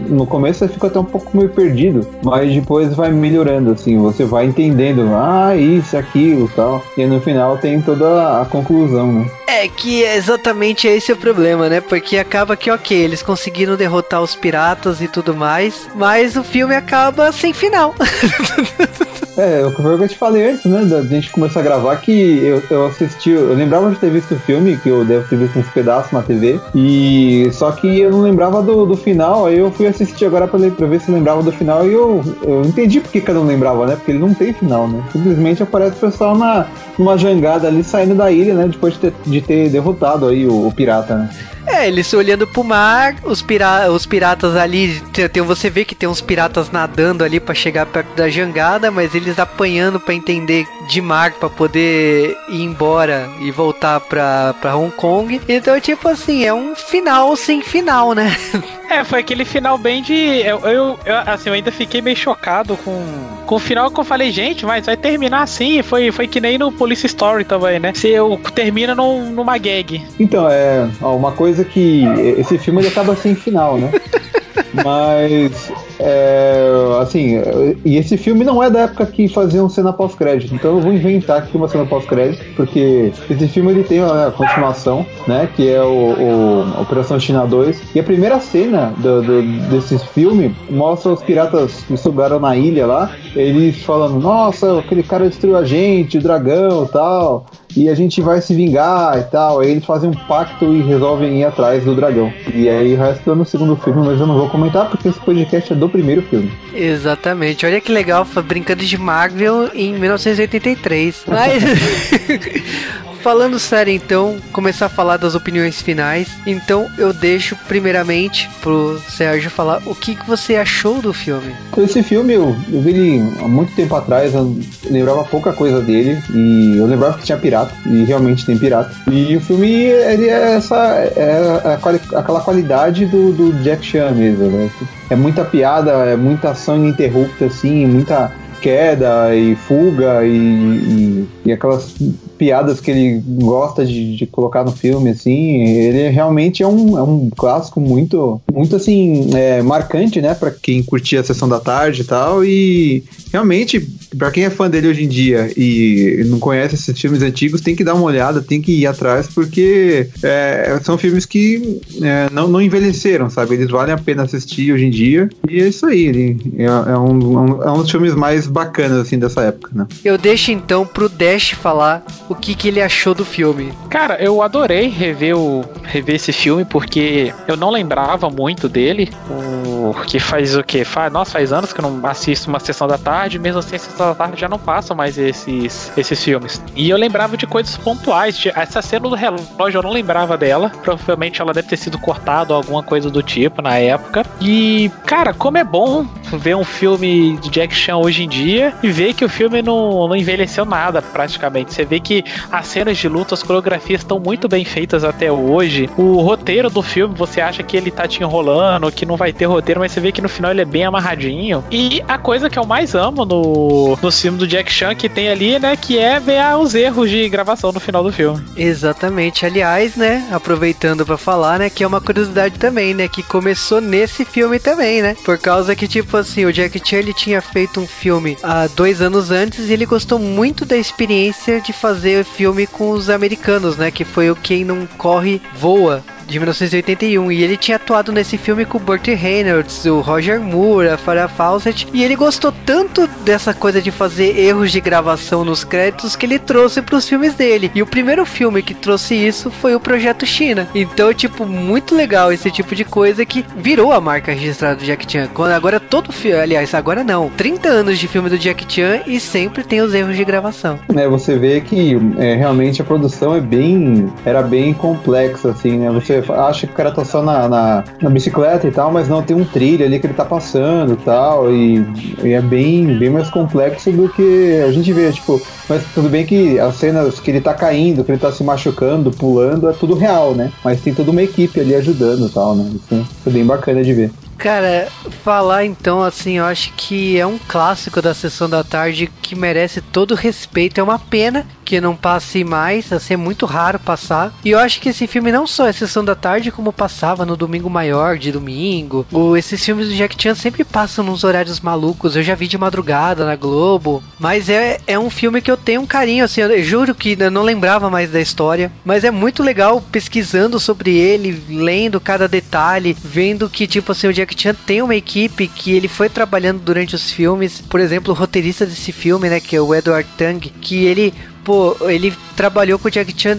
no 0.08 0.26
começo 0.26 0.60
você 0.60 0.68
fica 0.68 0.88
até 0.88 0.98
um 0.98 1.04
pouco 1.04 1.36
meio 1.36 1.48
perdido, 1.48 2.06
mas 2.24 2.52
depois 2.52 2.94
vai 2.94 3.12
melhorando, 3.12 3.72
assim, 3.72 3.98
você 3.98 4.24
vai 4.24 4.46
entendendo, 4.46 5.02
ah, 5.14 5.54
isso, 5.56 5.96
aquilo 5.96 6.50
tal. 6.54 6.82
E 6.96 7.06
no 7.06 7.20
final 7.20 7.56
tem 7.58 7.80
toda 7.80 8.40
a 8.40 8.44
conclusão, 8.44 9.12
né? 9.12 9.30
É 9.46 9.68
que 9.68 10.04
é 10.04 10.16
exatamente 10.16 10.86
esse 10.88 11.10
é 11.10 11.14
o 11.14 11.18
problema, 11.18 11.68
né? 11.68 11.80
Porque 11.80 12.16
acaba 12.16 12.56
que, 12.56 12.70
ok, 12.70 12.96
eles 12.96 13.22
conseguiram 13.22 13.76
derrotar 13.76 14.22
os 14.22 14.34
piratas 14.34 15.00
e 15.00 15.08
tudo 15.08 15.34
mais, 15.34 15.88
mas 15.94 16.36
o 16.36 16.42
filme 16.42 16.74
acaba 16.74 17.30
sem 17.32 17.52
final. 17.52 17.94
É, 19.36 19.62
foi 19.70 19.94
o 19.94 19.98
que 19.98 20.04
eu 20.04 20.08
te 20.08 20.18
falei 20.18 20.50
antes, 20.50 20.64
né? 20.66 20.84
Da 20.84 21.02
gente 21.02 21.30
começar 21.30 21.60
a 21.60 21.62
gravar 21.62 21.96
que 21.96 22.12
eu, 22.12 22.62
eu 22.70 22.86
assisti, 22.86 23.30
eu 23.30 23.54
lembrava 23.54 23.90
de 23.90 23.96
ter 23.96 24.10
visto 24.10 24.34
o 24.34 24.38
filme, 24.38 24.76
que 24.76 24.88
eu 24.88 25.04
devo 25.04 25.26
ter 25.28 25.36
visto 25.36 25.58
uns 25.58 25.68
pedaços 25.68 26.12
na 26.12 26.22
TV, 26.22 26.60
e 26.74 27.48
só 27.52 27.72
que 27.72 28.00
eu 28.00 28.10
não 28.10 28.20
lembrava 28.20 28.62
do, 28.62 28.84
do 28.84 28.96
final, 28.96 29.46
aí 29.46 29.58
eu 29.58 29.70
fui 29.70 29.86
assistir 29.86 30.26
agora 30.26 30.46
pra, 30.46 30.58
pra 30.70 30.86
ver 30.86 31.00
se 31.00 31.10
lembrava 31.10 31.42
do 31.42 31.50
final 31.52 31.86
e 31.88 31.92
eu, 31.92 32.22
eu 32.42 32.62
entendi 32.62 33.00
porque 33.00 33.20
cada 33.20 33.40
um 33.40 33.46
lembrava, 33.46 33.86
né? 33.86 33.96
Porque 33.96 34.10
ele 34.10 34.20
não 34.20 34.34
tem 34.34 34.52
final, 34.52 34.86
né? 34.86 35.02
Simplesmente 35.12 35.62
aparece 35.62 35.96
o 35.96 36.00
pessoal 36.00 36.36
na, 36.36 36.66
numa 36.98 37.16
jangada 37.16 37.68
ali 37.68 37.82
saindo 37.82 38.14
da 38.14 38.30
ilha, 38.30 38.54
né? 38.54 38.68
Depois 38.68 38.94
de 38.94 39.00
ter, 39.00 39.14
de 39.24 39.40
ter 39.40 39.70
derrotado 39.70 40.28
aí 40.28 40.46
o, 40.46 40.66
o 40.66 40.72
pirata, 40.72 41.16
né? 41.16 41.30
É, 41.66 41.86
eles 41.86 42.12
olhando 42.12 42.46
pro 42.46 42.64
mar, 42.64 43.14
os, 43.22 43.40
pira 43.40 43.90
os 43.90 44.04
piratas 44.04 44.56
ali, 44.56 45.00
tem, 45.32 45.42
você 45.42 45.70
vê 45.70 45.84
que 45.84 45.94
tem 45.94 46.08
uns 46.08 46.20
piratas 46.20 46.70
nadando 46.70 47.24
ali 47.24 47.38
para 47.38 47.54
chegar 47.54 47.86
perto 47.86 48.14
da 48.14 48.28
jangada, 48.28 48.90
mas 48.90 49.14
eles 49.14 49.38
apanhando 49.38 50.00
para 50.00 50.14
entender 50.14 50.66
de 50.88 51.00
mar 51.00 51.32
para 51.32 51.48
poder 51.48 52.36
ir 52.48 52.62
embora 52.62 53.28
e 53.40 53.50
voltar 53.50 54.00
pra, 54.00 54.54
pra 54.60 54.76
Hong 54.76 54.92
Kong. 54.92 55.40
Então, 55.48 55.80
tipo 55.80 56.08
assim, 56.08 56.44
é 56.44 56.52
um 56.52 56.74
final 56.74 57.34
sem 57.36 57.62
final, 57.62 58.12
né? 58.12 58.36
É, 58.92 59.02
foi 59.04 59.20
aquele 59.20 59.46
final 59.46 59.78
bem 59.78 60.02
de. 60.02 60.14
Eu, 60.42 60.60
eu, 60.60 60.98
eu, 61.06 61.16
assim, 61.24 61.48
eu 61.48 61.54
ainda 61.54 61.72
fiquei 61.72 62.02
meio 62.02 62.14
chocado 62.14 62.76
com, 62.76 63.02
com 63.46 63.54
o 63.54 63.58
final 63.58 63.90
que 63.90 63.98
eu 63.98 64.04
falei, 64.04 64.30
gente, 64.30 64.66
mas 64.66 64.84
vai 64.84 64.98
terminar 64.98 65.42
assim. 65.42 65.82
Foi, 65.82 66.12
foi 66.12 66.28
que 66.28 66.38
nem 66.38 66.58
no 66.58 66.70
Police 66.70 67.06
Story 67.06 67.42
também, 67.42 67.80
né? 67.80 67.94
Se 67.94 68.08
eu 68.08 68.38
termina 68.54 68.94
num, 68.94 69.30
numa 69.30 69.56
gag. 69.56 70.04
Então, 70.20 70.46
é. 70.46 70.86
Ó, 71.00 71.16
uma 71.16 71.32
coisa 71.32 71.64
que. 71.64 72.04
Esse 72.36 72.58
filme 72.58 72.82
ele 72.82 72.88
acaba 72.88 73.16
sem 73.16 73.34
final, 73.34 73.78
né? 73.78 73.90
Mas, 74.84 75.72
é, 76.04 76.98
assim, 77.00 77.40
e 77.84 77.96
esse 77.96 78.16
filme 78.16 78.44
não 78.44 78.62
é 78.62 78.68
da 78.68 78.80
época 78.80 79.06
que 79.06 79.28
faziam 79.28 79.68
cena 79.68 79.92
pós-crédito, 79.92 80.54
então 80.54 80.76
eu 80.76 80.80
vou 80.80 80.92
inventar 80.92 81.38
aqui 81.38 81.56
uma 81.56 81.68
cena 81.68 81.86
pós-crédito, 81.86 82.44
porque 82.56 83.12
esse 83.30 83.48
filme 83.48 83.70
ele 83.70 83.84
tem 83.84 84.00
a 84.00 84.32
continuação, 84.36 85.06
né, 85.26 85.48
que 85.54 85.68
é 85.68 85.82
o, 85.82 85.86
o 85.86 86.82
Operação 86.82 87.18
China 87.20 87.46
2, 87.46 87.94
e 87.94 88.00
a 88.00 88.02
primeira 88.02 88.40
cena 88.40 88.92
do, 88.98 89.22
do, 89.22 89.42
desse 89.70 89.98
filme 89.98 90.54
mostra 90.68 91.12
os 91.12 91.22
piratas 91.22 91.84
que 91.86 91.96
sugaram 91.96 92.40
na 92.40 92.56
ilha 92.56 92.86
lá, 92.86 93.10
eles 93.34 93.82
falando, 93.82 94.18
nossa, 94.18 94.80
aquele 94.80 95.02
cara 95.02 95.28
destruiu 95.28 95.56
a 95.56 95.64
gente, 95.64 96.18
o 96.18 96.22
dragão 96.22 96.86
tal, 96.86 97.46
e 97.76 97.88
a 97.88 97.94
gente 97.94 98.20
vai 98.20 98.40
se 98.40 98.54
vingar 98.54 99.18
e 99.18 99.22
tal. 99.24 99.60
Aí 99.60 99.70
eles 99.70 99.84
fazem 99.84 100.10
um 100.10 100.14
pacto 100.14 100.64
e 100.64 100.82
resolvem 100.82 101.40
ir 101.40 101.44
atrás 101.44 101.84
do 101.84 101.94
dragão. 101.94 102.32
E 102.54 102.68
aí 102.68 102.94
o 102.94 102.98
resto 102.98 103.30
é 103.30 103.34
no 103.34 103.44
segundo 103.44 103.76
filme, 103.76 104.06
mas 104.06 104.20
eu 104.20 104.26
não 104.26 104.36
vou 104.36 104.48
comentar 104.48 104.88
porque 104.88 105.08
esse 105.08 105.20
podcast 105.20 105.72
é 105.72 105.76
do 105.76 105.88
primeiro 105.92 106.22
filme. 106.22 106.50
Exatamente. 106.74 107.64
Olha 107.64 107.80
que 107.80 107.92
legal, 107.92 108.26
brincando 108.44 108.84
de 108.84 108.98
Marvel 108.98 109.70
em 109.74 109.92
1983. 109.92 111.24
Mas. 111.28 111.62
falando 113.22 113.58
sério 113.58 113.92
então, 113.92 114.36
começar 114.52 114.86
a 114.86 114.88
falar 114.88 115.16
das 115.16 115.34
opiniões 115.34 115.80
finais. 115.80 116.28
Então 116.44 116.88
eu 116.98 117.12
deixo 117.12 117.56
primeiramente 117.68 118.50
pro 118.60 119.00
Sérgio 119.08 119.50
falar 119.50 119.80
o 119.86 119.94
que, 119.94 120.16
que 120.16 120.26
você 120.26 120.56
achou 120.56 121.00
do 121.00 121.12
filme. 121.12 121.54
Esse 121.78 122.02
filme 122.02 122.34
eu, 122.34 122.54
eu 122.70 122.80
vi 122.80 122.90
ele 122.90 123.38
há 123.40 123.48
muito 123.48 123.74
tempo 123.74 123.94
atrás, 123.94 124.34
eu 124.34 124.58
lembrava 124.90 125.24
pouca 125.24 125.52
coisa 125.52 125.80
dele 125.80 126.22
e 126.34 126.76
eu 126.76 126.86
lembrava 126.86 127.16
que 127.16 127.24
tinha 127.24 127.38
pirata 127.38 127.72
e 127.86 128.04
realmente 128.04 128.44
tem 128.44 128.58
pirata. 128.58 128.92
E 129.10 129.36
o 129.36 129.40
filme 129.40 129.70
ele 129.70 130.28
é 130.28 130.56
essa 130.56 130.76
é 130.76 131.78
aquela 132.16 132.40
qualidade 132.40 133.06
do, 133.06 133.32
do 133.32 133.52
Jack 133.62 133.86
Chan 133.86 134.10
mesmo, 134.10 134.46
né? 134.46 134.70
É 135.08 135.14
muita 135.14 135.44
piada, 135.44 135.92
é 136.06 136.16
muita 136.16 136.50
ação 136.50 136.76
ininterrupta 136.76 137.44
assim, 137.44 137.86
muita 137.86 138.32
queda 138.60 139.34
e 139.34 139.56
fuga 139.56 140.24
e, 140.24 140.36
e, 140.36 141.28
e 141.46 141.52
aquelas 141.52 141.94
piadas 142.42 142.80
que 142.80 142.90
ele 142.90 143.22
gosta 143.24 143.86
de, 143.86 144.16
de, 144.16 144.26
colocar 144.26 144.64
no 144.64 144.72
filme, 144.72 145.10
assim, 145.10 145.62
ele 145.62 146.08
realmente 146.08 146.60
é 146.60 146.66
um, 146.66 146.98
é 146.98 147.02
um 147.04 147.30
clássico 147.30 147.80
muito, 147.80 148.42
muito 148.52 148.74
assim, 148.74 149.30
é, 149.32 149.62
marcante, 149.62 150.20
né, 150.20 150.34
para 150.34 150.50
quem 150.50 150.82
curtia 150.82 151.20
a 151.20 151.24
sessão 151.24 151.48
da 151.48 151.60
tarde 151.60 152.00
e 152.00 152.04
tal, 152.04 152.44
e 152.44 153.04
realmente, 153.32 153.88
para 154.16 154.30
quem 154.30 154.44
é 154.44 154.50
fã 154.50 154.68
dele 154.68 154.88
hoje 154.88 155.04
em 155.04 155.08
dia 155.08 155.50
e 155.56 156.22
não 156.26 156.38
conhece 156.38 156.74
esses 156.74 157.00
filmes 157.00 157.22
antigos, 157.22 157.60
tem 157.60 157.74
que 157.74 157.84
dar 157.84 157.94
uma 157.94 158.04
olhada, 158.04 158.42
tem 158.42 158.60
que 158.60 158.72
ir 158.72 158.86
atrás, 158.86 159.28
porque 159.28 160.08
é, 160.22 160.78
são 160.82 160.98
filmes 160.98 161.26
que 161.26 161.80
é, 162.02 162.28
não, 162.30 162.48
não 162.48 162.60
envelheceram, 162.60 163.30
sabe, 163.30 163.54
eles 163.54 163.70
valem 163.70 163.94
a 163.94 163.98
pena 163.98 164.22
assistir 164.22 164.72
hoje 164.72 164.86
em 164.86 164.90
dia, 164.90 165.28
e 165.48 165.60
é 165.60 165.68
isso 165.68 165.86
aí, 165.86 166.06
ele 166.06 166.36
é, 166.58 166.64
é 166.64 166.98
um, 166.98 167.62
é 167.62 167.70
um 167.70 167.82
dos 167.82 167.90
filmes 167.90 168.14
mais 168.14 168.46
bacanas, 168.46 168.98
assim, 168.98 169.18
dessa 169.18 169.42
época, 169.42 169.70
né. 169.74 169.86
Eu 170.04 170.18
deixo 170.18 170.50
então 170.50 170.86
pro 170.86 171.08
Dash 171.08 171.50
falar 171.50 172.04
o 172.28 172.34
que, 172.34 172.54
que 172.54 172.68
ele 172.68 172.80
achou 172.80 173.14
do 173.14 173.24
filme. 173.24 173.72
Cara, 173.88 174.22
eu 174.22 174.42
adorei 174.42 174.88
rever, 174.88 175.36
o, 175.36 175.64
rever 175.82 176.16
esse 176.16 176.32
filme 176.32 176.64
porque 176.64 177.32
eu 177.46 177.56
não 177.56 177.70
lembrava 177.70 178.30
muito 178.30 178.68
dele. 178.68 179.10
O 179.28 179.94
que 180.06 180.18
faz 180.18 180.56
o 180.56 180.62
que? 180.62 180.84
Faz, 180.84 181.12
nossa, 181.12 181.32
faz 181.32 181.52
anos 181.52 181.72
que 181.72 181.80
eu 181.80 181.88
não 181.90 182.06
assisto 182.06 182.48
uma 182.48 182.58
sessão 182.58 182.86
da 182.86 182.98
tarde, 182.98 183.38
mesmo 183.38 183.58
assim 183.58 183.76
a 183.76 183.78
sessão 183.78 184.01
da 184.08 184.14
tarde 184.14 184.40
já 184.40 184.48
não 184.48 184.58
passa 184.58 184.94
mais 184.94 185.18
esses, 185.18 185.92
esses 185.96 186.22
filmes. 186.22 186.62
E 186.74 186.90
eu 186.90 186.96
lembrava 186.96 187.36
de 187.36 187.46
coisas 187.46 187.76
pontuais. 187.76 188.42
Essa 188.54 188.82
cena 188.82 189.08
do 189.08 189.14
relógio 189.14 189.78
eu 189.78 189.82
não 189.82 189.90
lembrava 189.90 190.36
dela. 190.36 190.70
Provavelmente 190.82 191.40
ela 191.40 191.52
deve 191.52 191.68
ter 191.68 191.76
sido 191.76 191.98
cortada 191.98 192.52
ou 192.52 192.56
alguma 192.56 192.82
coisa 192.82 193.10
do 193.10 193.22
tipo 193.22 193.62
na 193.62 193.76
época. 193.78 194.24
E, 194.40 194.90
cara, 195.06 195.32
como 195.32 195.58
é 195.58 195.64
bom 195.64 196.06
ver 196.38 196.56
um 196.56 196.64
filme 196.64 197.36
de 197.38 197.50
Jack 197.50 197.74
Chan 197.74 197.96
hoje 197.96 198.24
em 198.24 198.28
dia 198.28 198.74
e 198.82 198.90
ver 198.90 199.14
que 199.14 199.24
o 199.24 199.28
filme 199.28 199.62
não, 199.62 200.08
não 200.08 200.16
envelheceu 200.16 200.64
nada 200.64 201.00
praticamente. 201.00 201.72
Você 201.72 201.84
vê 201.84 202.00
que 202.00 202.24
as 202.50 202.66
cenas 202.66 202.98
de 202.98 203.08
luta, 203.08 203.34
as 203.34 203.42
coreografias 203.42 204.00
estão 204.00 204.18
muito 204.18 204.48
bem 204.48 204.64
feitas 204.64 205.04
até 205.04 205.30
hoje. 205.30 205.88
O 205.96 206.20
roteiro 206.20 206.70
do 206.70 206.82
filme, 206.82 207.14
você 207.14 207.40
acha 207.40 207.62
que 207.62 207.76
ele 207.76 207.90
tá 207.90 208.06
te 208.06 208.22
enrolando, 208.22 208.90
que 208.92 209.06
não 209.06 209.16
vai 209.16 209.32
ter 209.32 209.46
roteiro, 209.46 209.80
mas 209.80 209.92
você 209.92 210.00
vê 210.00 210.12
que 210.12 210.20
no 210.20 210.28
final 210.28 210.50
ele 210.50 210.62
é 210.62 210.64
bem 210.64 210.84
amarradinho. 210.84 211.64
E 211.70 212.02
a 212.06 212.18
coisa 212.18 212.50
que 212.50 212.58
eu 212.58 212.64
mais 212.64 212.94
amo 212.94 213.24
no, 213.24 213.98
no 214.00 214.10
filme 214.10 214.38
do 214.38 214.46
Jack 214.46 214.72
Chan 214.72 214.94
que 214.94 215.08
tem 215.08 215.28
ali, 215.28 215.58
né, 215.58 215.76
que 215.76 215.98
é 215.98 216.18
ver 216.18 216.42
os 216.58 216.74
erros 216.74 217.10
de 217.10 217.28
gravação 217.28 217.72
no 217.72 217.80
final 217.80 218.02
do 218.02 218.12
filme. 218.12 218.42
Exatamente. 218.56 219.46
Aliás, 219.46 219.96
né, 219.96 220.26
aproveitando 220.30 221.04
para 221.04 221.16
falar, 221.16 221.58
né, 221.58 221.70
que 221.70 221.84
é 221.84 221.86
uma 221.86 222.00
curiosidade 222.00 222.58
também, 222.58 222.94
né, 222.94 223.08
que 223.08 223.22
começou 223.22 223.80
nesse 223.80 224.24
filme 224.24 224.58
também, 224.58 225.02
né? 225.02 225.16
Por 225.24 225.38
causa 225.38 225.74
que, 225.74 225.86
tipo 225.86 226.16
assim, 226.22 226.44
o 226.44 226.52
Jack 226.52 226.80
Chan 226.84 226.98
ele 226.98 227.14
tinha 227.14 227.40
feito 227.40 227.80
um 227.80 227.86
filme 227.86 228.36
há 228.42 228.66
dois 228.66 229.00
anos 229.00 229.30
antes 229.30 229.68
e 229.68 229.72
ele 229.72 229.86
gostou 229.86 230.18
muito 230.18 230.64
da 230.64 230.76
experiência 230.76 231.60
de 231.60 231.72
fazer 231.72 231.92
fazer 231.92 232.24
filme 232.24 232.66
com 232.66 232.90
os 232.90 233.08
americanos, 233.08 233.76
né? 233.76 233.90
Que 233.90 234.04
foi 234.04 234.30
o 234.30 234.34
Quem 234.36 234.64
Não 234.64 234.86
Corre 234.98 235.40
Voa, 235.54 236.02
de 236.26 236.38
1981 236.38 237.32
e 237.32 237.42
ele 237.42 237.56
tinha 237.56 237.76
atuado 237.76 238.12
nesse 238.12 238.36
filme 238.36 238.64
com 238.64 238.78
o 238.78 238.80
Burt 238.80 239.06
Reynolds, 239.08 239.84
o 239.84 240.00
Roger 240.00 240.40
Moore, 240.40 240.88
a 240.88 240.98
Farah 240.98 241.28
Fawcett 241.28 241.88
e 241.92 242.02
ele 242.02 242.16
gostou 242.16 242.52
tanto 242.64 243.06
dessa 243.24 243.54
coisa 243.54 243.80
de 243.80 243.90
fazer 243.90 244.38
erros 244.38 244.72
de 244.72 244.80
gravação 244.80 245.44
nos 245.44 245.64
créditos 245.64 246.16
que 246.16 246.26
ele 246.26 246.38
trouxe 246.38 246.82
para 246.82 246.96
os 246.96 247.08
filmes 247.08 247.34
dele. 247.34 247.70
E 247.74 247.82
o 247.82 247.86
primeiro 247.86 248.24
filme 248.24 248.62
que 248.62 248.74
trouxe 248.74 249.14
isso 249.14 249.50
foi 249.50 249.74
o 249.74 249.80
Projeto 249.80 250.26
China. 250.26 250.68
Então, 250.74 251.12
tipo, 251.12 251.46
muito 251.46 251.94
legal 251.94 252.32
esse 252.32 252.50
tipo 252.50 252.74
de 252.74 252.84
coisa 252.84 253.24
que 253.24 253.44
virou 253.56 253.92
a 253.92 254.00
marca 254.00 254.32
registrada 254.32 254.76
do 254.76 254.84
Jack 254.84 255.10
Chan. 255.10 255.28
Quando 255.32 255.52
agora 255.52 255.78
todo 255.78 256.12
filme, 256.12 256.40
aliás, 256.40 256.74
agora 256.74 257.04
não, 257.04 257.30
30 257.30 257.68
anos 257.68 257.98
de 257.98 258.08
filme 258.08 258.28
do 258.28 258.38
Jack 258.38 258.64
Chan 258.68 259.00
e 259.06 259.20
sempre 259.20 259.64
tem 259.64 259.80
os 259.80 259.94
erros 259.94 260.16
de 260.16 260.24
gravação. 260.24 260.78
É, 260.94 261.08
você 261.08 261.38
vê 261.38 261.60
que 261.60 261.96
é, 262.18 262.34
realmente 262.34 262.80
a 262.80 262.84
produção 262.84 263.34
é 263.34 263.40
bem 263.40 264.12
era 264.24 264.42
bem 264.42 264.72
complexa 264.72 265.50
assim, 265.50 265.78
né? 265.78 265.90
Você 265.90 266.11
acha 266.18 266.66
que 266.66 266.72
o 266.72 266.76
cara 266.76 266.90
tá 266.90 267.04
só 267.04 267.22
na, 267.22 267.48
na, 267.48 267.84
na, 268.00 268.10
bicicleta 268.10 268.66
e 268.66 268.70
tal, 268.70 268.90
mas 268.90 269.08
não, 269.08 269.22
tem 269.22 269.36
um 269.36 269.44
trilho 269.44 269.84
ali 269.84 269.98
que 269.98 270.06
ele 270.06 270.14
tá 270.14 270.24
passando 270.24 270.94
e 270.94 270.96
tal, 270.96 271.50
e, 271.50 271.84
é 272.24 272.40
bem, 272.40 272.98
bem 272.98 273.10
mais 273.10 273.30
complexo 273.30 273.90
do 273.92 274.08
que 274.08 274.60
a 274.66 274.72
gente 274.72 274.92
vê, 274.92 275.10
tipo, 275.12 275.40
mas 275.68 275.82
tudo 275.94 276.08
bem 276.08 276.26
que 276.26 276.58
as 276.58 276.76
cenas 276.76 277.20
que 277.20 277.30
ele 277.30 277.40
tá 277.40 277.54
caindo, 277.54 278.04
que 278.04 278.10
ele 278.10 278.18
tá 278.18 278.32
se 278.32 278.42
machucando, 278.42 279.10
pulando, 279.10 279.68
é 279.68 279.72
tudo 279.72 279.94
real, 279.94 280.34
né? 280.34 280.50
Mas 280.64 280.80
tem 280.80 280.94
toda 280.94 281.10
uma 281.10 281.22
equipe 281.22 281.60
ali 281.60 281.74
ajudando 281.74 282.26
e 282.26 282.30
tal, 282.30 282.54
né? 282.54 282.70
Isso 282.74 283.06
é 283.26 283.30
bem 283.30 283.44
bacana 283.44 283.82
de 283.82 283.92
ver. 283.92 284.10
Cara, 284.42 284.88
falar 285.22 285.64
então 285.64 286.02
assim, 286.02 286.38
eu 286.38 286.44
acho 286.44 286.72
que 286.76 287.16
é 287.16 287.24
um 287.24 287.38
clássico 287.38 288.02
da 288.02 288.12
sessão 288.12 288.50
da 288.50 288.64
tarde 288.64 289.08
que 289.22 289.36
merece 289.36 289.80
todo 289.80 290.16
respeito. 290.16 290.80
É 290.80 290.82
uma 290.82 290.98
pena 290.98 291.46
que 291.72 291.80
não 291.80 291.96
passe 291.96 292.44
mais, 292.44 292.92
assim, 292.92 293.14
é 293.14 293.16
muito 293.16 293.46
raro 293.46 293.78
passar. 293.78 294.30
E 294.44 294.50
eu 294.50 294.58
acho 294.58 294.78
que 294.78 294.90
esse 294.90 295.06
filme 295.06 295.32
não 295.32 295.46
só 295.46 295.66
é 295.66 295.72
Sessão 295.72 296.04
da 296.04 296.14
Tarde, 296.14 296.52
como 296.52 296.70
passava 296.70 297.24
no 297.24 297.34
Domingo 297.34 297.70
Maior 297.70 298.18
de 298.18 298.30
domingo. 298.30 299.06
Ou 299.10 299.38
esses 299.38 299.64
filmes 299.64 299.88
do 299.88 299.94
Jack 299.94 300.22
Chan 300.22 300.34
sempre 300.34 300.64
passam 300.64 301.02
nos 301.02 301.24
horários 301.24 301.60
malucos. 301.60 302.14
Eu 302.14 302.22
já 302.22 302.34
vi 302.34 302.46
de 302.46 302.58
madrugada 302.58 303.24
na 303.24 303.36
Globo. 303.36 304.02
Mas 304.18 304.50
é, 304.50 304.80
é 304.86 304.98
um 304.98 305.08
filme 305.08 305.40
que 305.40 305.50
eu 305.50 305.56
tenho 305.56 305.80
um 305.80 305.86
carinho, 305.86 306.26
assim, 306.26 306.42
eu 306.42 306.62
juro 306.62 306.94
que 306.94 307.16
eu 307.18 307.30
não 307.30 307.42
lembrava 307.42 307.88
mais 307.88 308.10
da 308.10 308.20
história. 308.20 308.70
Mas 308.84 309.02
é 309.02 309.10
muito 309.10 309.42
legal 309.42 309.80
pesquisando 309.80 310.60
sobre 310.60 310.94
ele, 310.94 311.42
lendo 311.48 311.98
cada 311.98 312.28
detalhe, 312.28 312.94
vendo 313.02 313.48
que, 313.48 313.66
tipo 313.66 313.92
assim, 313.92 314.08
o 314.08 314.12
Jack 314.12 314.38
Chan 314.38 314.54
tem 314.66 314.82
uma 314.82 314.94
equipe 314.94 315.48
que 315.48 315.72
ele 315.72 315.88
foi 315.88 316.10
trabalhando 316.10 316.60
durante 316.60 316.94
os 316.94 317.10
filmes. 317.10 317.62
Por 317.62 317.80
exemplo, 317.80 318.12
o 318.12 318.16
roteirista 318.16 318.66
desse 318.66 318.92
filme, 318.92 319.30
né, 319.30 319.40
que 319.40 319.56
é 319.56 319.60
o 319.62 319.74
Edward 319.74 320.06
Tang, 320.18 320.52
que 320.60 320.84
ele, 320.84 321.14
pô, 321.44 321.76
ele 321.88 322.14
trabalhou 322.36 322.78
com 322.78 322.88
o 322.88 322.90
Jack 322.90 323.14
Chan 323.20 323.38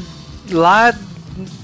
lá 0.51 0.93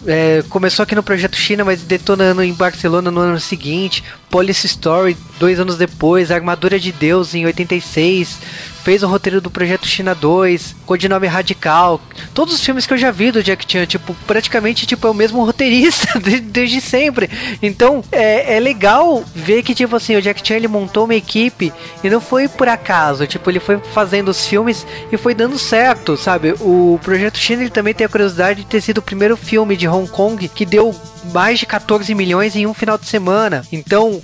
é, 0.06 0.44
começou 0.50 0.84
aqui 0.84 0.96
no 0.96 1.04
Projeto 1.04 1.36
China, 1.36 1.66
mas 1.66 1.82
detonando 1.82 2.44
em 2.44 2.54
Barcelona 2.54 3.12
no 3.12 3.20
ano 3.20 3.40
seguinte. 3.40 4.04
Police 4.30 4.66
Story, 4.66 5.18
dois 5.40 5.60
anos 5.60 5.78
depois. 5.78 6.32
Armadura 6.32 6.80
de 6.80 6.92
Deus, 6.92 7.34
em 7.34 7.46
86 7.46 8.40
fez 8.84 9.04
o 9.04 9.08
roteiro 9.08 9.42
do 9.42 9.52
Projeto 9.52 9.86
China 9.86 10.16
2, 10.16 10.76
Codinome 10.86 11.28
Radical, 11.28 12.02
todos 12.34 12.54
os 12.54 12.66
filmes 12.66 12.88
que 12.88 12.94
eu 12.94 12.98
já 12.98 13.12
vi 13.12 13.32
do 13.32 13.44
Jack 13.44 13.66
Chan, 13.72 13.86
tipo, 13.86 14.16
praticamente 14.26 14.88
tipo, 14.88 15.06
é 15.06 15.10
o 15.10 15.14
mesmo 15.14 15.44
roteirista 15.46 16.20
desde 16.20 16.82
sempre. 16.82 17.30
Então, 17.62 18.04
é, 18.12 18.56
é 18.56 18.60
legal 18.60 19.24
ver 19.36 19.64
que, 19.64 19.76
tipo 19.76 19.96
assim, 19.96 20.16
o 20.16 20.22
Jack 20.22 20.46
Chan 20.46 20.56
ele 20.56 20.68
montou 20.68 21.06
uma 21.06 21.16
equipe 21.16 21.74
e 22.04 22.10
não 22.10 22.22
foi 22.22 22.48
por 22.48 22.68
acaso, 22.68 23.28
tipo, 23.28 23.50
ele 23.50 23.60
foi 23.60 23.80
fazendo 23.94 24.30
os 24.30 24.46
filmes 24.48 24.86
e 25.12 25.18
foi 25.18 25.36
dando 25.36 25.60
certo, 25.60 26.18
sabe? 26.18 26.56
O 26.60 27.00
Projeto 27.04 27.38
China 27.38 27.62
ele 27.62 27.70
também 27.70 27.94
tem 27.94 28.06
a 28.06 28.10
curiosidade 28.10 28.62
de 28.62 28.68
ter 28.68 28.82
sido 28.82 29.00
o 29.00 29.04
primeiro 29.04 29.36
filme 29.36 29.76
de 29.76 29.86
Hong 29.89 30.10
Kong 30.10 30.47
que 30.47 30.65
deu 30.65 30.95
mais 31.34 31.60
de 31.60 31.65
14 31.65 32.13
milhões 32.15 32.56
em 32.56 32.65
um 32.65 32.73
final 32.73 32.97
de 32.97 33.08
semana. 33.08 33.65
Então, 33.71 34.21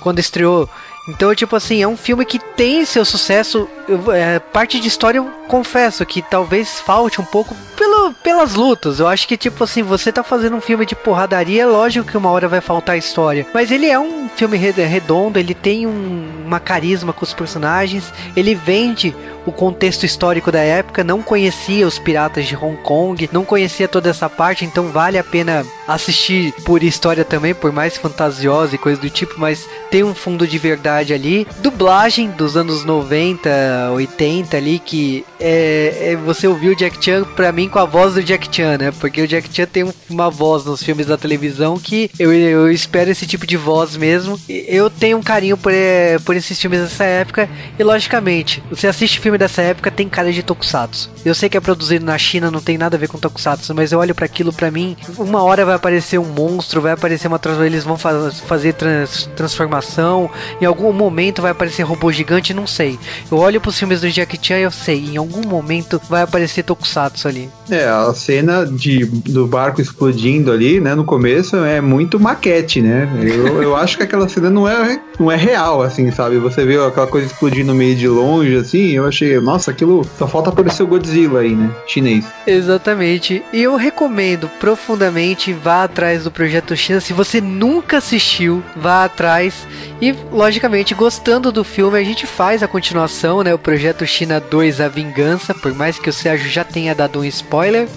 quando 0.00 0.18
estreou 0.18 0.68
então, 1.08 1.34
tipo 1.34 1.54
assim, 1.54 1.82
é 1.82 1.88
um 1.88 1.96
filme 1.96 2.24
que 2.24 2.38
tem 2.38 2.84
seu 2.84 3.04
sucesso. 3.04 3.68
É, 4.14 4.38
parte 4.38 4.80
de 4.80 4.88
história, 4.88 5.18
eu 5.18 5.30
confesso 5.48 6.04
que 6.04 6.22
talvez 6.22 6.80
falte 6.80 7.20
um 7.20 7.24
pouco 7.24 7.54
pelo, 7.76 8.12
pelas 8.14 8.54
lutas. 8.54 8.98
Eu 8.98 9.06
acho 9.06 9.28
que, 9.28 9.36
tipo 9.36 9.62
assim, 9.62 9.82
você 9.82 10.10
tá 10.10 10.22
fazendo 10.22 10.56
um 10.56 10.60
filme 10.60 10.84
de 10.84 10.94
porradaria, 10.94 11.62
é 11.62 11.66
lógico 11.66 12.10
que 12.10 12.16
uma 12.16 12.30
hora 12.30 12.48
vai 12.48 12.60
faltar 12.60 12.98
história. 12.98 13.46
Mas 13.54 13.70
ele 13.70 13.86
é 13.86 13.98
um 13.98 14.28
filme 14.28 14.56
redondo, 14.56 15.38
ele 15.38 15.54
tem 15.54 15.86
um, 15.86 16.44
uma 16.44 16.58
carisma 16.58 17.12
com 17.12 17.24
os 17.24 17.32
personagens, 17.32 18.12
ele 18.36 18.54
vende 18.54 19.14
o 19.46 19.52
contexto 19.52 20.04
histórico 20.04 20.50
da 20.50 20.60
época, 20.60 21.04
não 21.04 21.22
conhecia 21.22 21.86
os 21.86 21.98
piratas 21.98 22.46
de 22.46 22.56
Hong 22.56 22.76
Kong, 22.82 23.30
não 23.32 23.44
conhecia 23.44 23.86
toda 23.86 24.10
essa 24.10 24.28
parte, 24.28 24.64
então 24.64 24.88
vale 24.88 25.16
a 25.16 25.24
pena 25.24 25.64
assistir 25.86 26.52
por 26.64 26.82
história 26.82 27.24
também, 27.24 27.54
por 27.54 27.72
mais 27.72 27.96
fantasiosa 27.96 28.74
e 28.74 28.78
coisa 28.78 29.00
do 29.00 29.08
tipo, 29.08 29.34
mas 29.38 29.68
tem 29.88 30.02
um 30.02 30.14
fundo 30.14 30.46
de 30.46 30.58
verdade 30.58 31.14
ali. 31.14 31.46
Dublagem 31.58 32.30
dos 32.30 32.56
anos 32.56 32.84
90, 32.84 33.48
80 33.92 34.56
ali, 34.56 34.78
que 34.78 35.24
é, 35.40 36.12
é 36.12 36.16
você 36.16 36.46
ouviu 36.46 36.72
o 36.72 36.76
Jack 36.76 37.04
Chan 37.04 37.24
pra 37.24 37.52
mim 37.52 37.68
com 37.68 37.78
a 37.78 37.84
voz 37.84 38.14
do 38.14 38.22
Jack 38.22 38.54
Chan, 38.54 38.78
né? 38.78 38.92
Porque 38.92 39.22
o 39.22 39.28
Jack 39.28 39.48
Chan 39.52 39.66
tem 39.66 39.92
uma 40.08 40.30
voz 40.30 40.64
nos 40.64 40.82
filmes 40.82 41.06
da 41.06 41.16
televisão 41.16 41.78
que 41.78 42.10
eu, 42.18 42.32
eu 42.32 42.70
espero 42.70 43.10
esse 43.10 43.26
tipo 43.26 43.46
de 43.46 43.56
voz 43.56 43.96
mesmo. 43.96 44.38
Eu 44.48 44.90
tenho 44.90 45.18
um 45.18 45.22
carinho 45.22 45.56
por, 45.56 45.72
é, 45.72 46.18
por 46.20 46.36
esses 46.36 46.60
filmes 46.60 46.80
dessa 46.80 47.04
época 47.04 47.48
e 47.78 47.82
logicamente, 47.82 48.62
você 48.70 48.86
assiste 48.86 49.20
filme 49.20 49.38
dessa 49.38 49.62
época 49.62 49.90
tem 49.90 50.08
cara 50.08 50.32
de 50.32 50.42
tokusatsu. 50.42 51.10
Eu 51.24 51.34
sei 51.34 51.48
que 51.48 51.56
é 51.56 51.60
produzido 51.60 52.04
na 52.04 52.16
China, 52.18 52.50
não 52.50 52.60
tem 52.60 52.78
nada 52.78 52.96
a 52.96 53.00
ver 53.00 53.08
com 53.08 53.18
tokusatsu, 53.18 53.74
mas 53.74 53.92
eu 53.92 53.98
olho 53.98 54.14
para 54.14 54.26
aquilo 54.26 54.52
para 54.52 54.70
mim, 54.70 54.96
uma 55.18 55.42
hora 55.42 55.64
vai 55.64 55.74
aparecer 55.74 56.18
um 56.18 56.24
monstro, 56.24 56.80
vai 56.80 56.92
aparecer 56.92 57.28
uma 57.28 57.40
eles 57.64 57.84
vão 57.84 57.96
faz, 57.96 58.40
fazer 58.40 58.72
trans, 58.74 59.28
transformação, 59.36 60.30
em 60.60 60.64
algum 60.64 60.92
momento 60.92 61.42
vai 61.42 61.50
aparecer 61.50 61.82
robô 61.82 62.10
gigante, 62.10 62.52
não 62.52 62.66
sei. 62.66 62.98
Eu 63.30 63.38
olho 63.38 63.60
pros 63.66 63.80
filmes 63.80 64.00
do 64.00 64.08
Jack 64.08 64.38
Chan 64.40 64.58
eu 64.58 64.70
sei, 64.70 65.04
em 65.06 65.16
algum 65.16 65.44
momento 65.44 66.00
vai 66.08 66.22
aparecer 66.22 66.62
tokusatsu 66.62 67.26
ali. 67.26 67.50
É, 67.68 67.84
a 67.88 68.14
cena 68.14 68.64
de, 68.64 69.04
do 69.04 69.44
barco 69.44 69.80
explodindo 69.80 70.52
ali, 70.52 70.78
né, 70.78 70.94
no 70.94 71.04
começo 71.04 71.56
é 71.56 71.80
muito 71.80 72.20
maquete, 72.20 72.80
né? 72.80 73.10
Eu, 73.20 73.60
eu 73.60 73.74
acho 73.74 73.96
que 73.96 74.04
aquela 74.04 74.28
cena 74.28 74.48
não 74.48 74.68
é, 74.68 75.00
não 75.18 75.32
é 75.32 75.34
real, 75.34 75.82
assim, 75.82 76.12
sabe? 76.12 76.38
Você 76.38 76.64
vê 76.64 76.78
aquela 76.78 77.08
coisa 77.08 77.26
explodindo 77.26 77.74
meio 77.74 77.96
de 77.96 78.06
longe, 78.06 78.54
assim, 78.54 78.92
eu 78.92 79.04
achei, 79.04 79.36
nossa, 79.40 79.72
aquilo 79.72 80.08
só 80.16 80.28
falta 80.28 80.50
aparecer 80.50 80.84
o 80.84 80.86
Godzilla 80.86 81.40
aí, 81.40 81.52
né? 81.52 81.68
Chinês. 81.88 82.24
Exatamente. 82.46 83.42
E 83.52 83.60
eu 83.60 83.74
recomendo 83.74 84.48
profundamente 84.60 85.52
vá 85.52 85.82
atrás 85.82 86.22
do 86.22 86.30
Projeto 86.30 86.76
China. 86.76 87.00
Se 87.00 87.12
você 87.12 87.40
nunca 87.40 87.98
assistiu, 87.98 88.62
vá 88.76 89.04
atrás. 89.04 89.66
E, 90.00 90.14
logicamente, 90.30 90.94
gostando 90.94 91.50
do 91.50 91.64
filme, 91.64 91.98
a 91.98 92.04
gente 92.04 92.28
faz 92.28 92.62
a 92.62 92.68
continuação, 92.68 93.42
né? 93.42 93.55
O 93.56 93.58
Projeto 93.58 94.06
China 94.06 94.38
2, 94.38 94.82
A 94.82 94.88
Vingança. 94.88 95.54
Por 95.54 95.74
mais 95.74 95.98
que 95.98 96.10
o 96.10 96.12
Sérgio 96.12 96.50
já 96.50 96.62
tenha 96.62 96.94
dado 96.94 97.20
um 97.20 97.24
spoiler. 97.24 97.88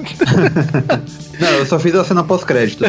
Não, 1.40 1.48
eu 1.52 1.64
só 1.64 1.78
fiz 1.78 1.94
a 1.94 2.04
cena 2.04 2.22
pós-crédito. 2.22 2.84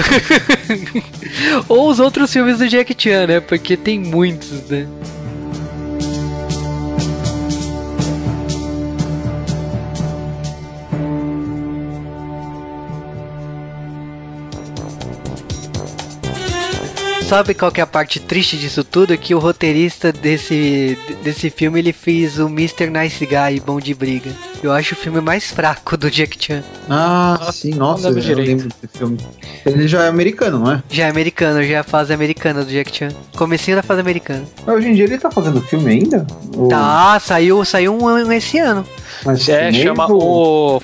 Ou 1.70 1.90
os 1.90 2.02
outros 2.02 2.34
filmes 2.34 2.58
do 2.58 2.68
Jack 2.68 2.94
Chan, 2.98 3.28
né? 3.28 3.40
Porque 3.40 3.78
tem 3.78 3.98
muitos, 3.98 4.68
né? 4.70 4.86
Sabe 17.28 17.54
qual 17.54 17.70
que 17.70 17.82
é 17.82 17.84
a 17.84 17.88
parte 17.88 18.22
triste 18.22 18.58
disso 18.58 18.86
tudo? 18.86 19.14
É 19.14 19.18
que 19.18 19.36
o 19.36 19.40
roteirista 19.40 20.14
desse, 20.14 20.98
desse 21.22 21.50
filme 21.50 21.80
ele 21.80 21.92
fez 21.92 22.40
o 22.40 22.48
Mr. 22.48 22.90
Nice 22.90 23.26
Guy, 23.26 23.60
Bom 23.66 23.82
de 23.82 23.94
Briga. 23.94 24.32
Eu 24.64 24.72
acho 24.72 24.96
o 24.96 24.98
filme 24.98 25.20
mais 25.20 25.52
fraco 25.52 25.98
do 25.98 26.10
Jack 26.10 26.38
Chan. 26.40 26.64
Ah, 26.90 27.50
sim, 27.52 27.74
nossa, 27.74 28.08
eu 28.08 28.38
lembro 28.38 28.70
desse 28.70 28.98
filme. 28.98 29.18
Ele 29.66 29.90
já 29.90 30.06
é 30.06 30.08
americano, 30.08 30.60
não 30.60 30.72
é? 30.72 30.84
Já 30.90 31.08
é 31.08 31.10
americano, 31.10 31.62
já 31.64 31.76
é 31.76 31.78
a 31.80 31.84
fase 31.84 32.14
americana 32.14 32.64
do 32.64 32.72
Jack 32.72 32.96
Chan. 32.96 33.10
Comecinho 33.36 33.76
da 33.76 33.84
fase 33.84 34.00
americana. 34.00 34.46
Mas 34.66 34.76
hoje 34.78 34.88
em 34.88 34.94
dia 34.94 35.04
ele 35.04 35.18
tá 35.18 35.30
fazendo 35.30 35.62
filme 35.62 35.92
ainda? 35.92 36.26
Ou... 36.56 36.70
Tá, 36.70 37.20
saiu, 37.20 37.66
saiu 37.66 37.94
um 37.94 38.32
esse 38.32 38.58
ano. 38.58 38.86
Mas 39.26 39.48
é, 39.50 39.72
chama 39.72 40.08
o. 40.12 40.82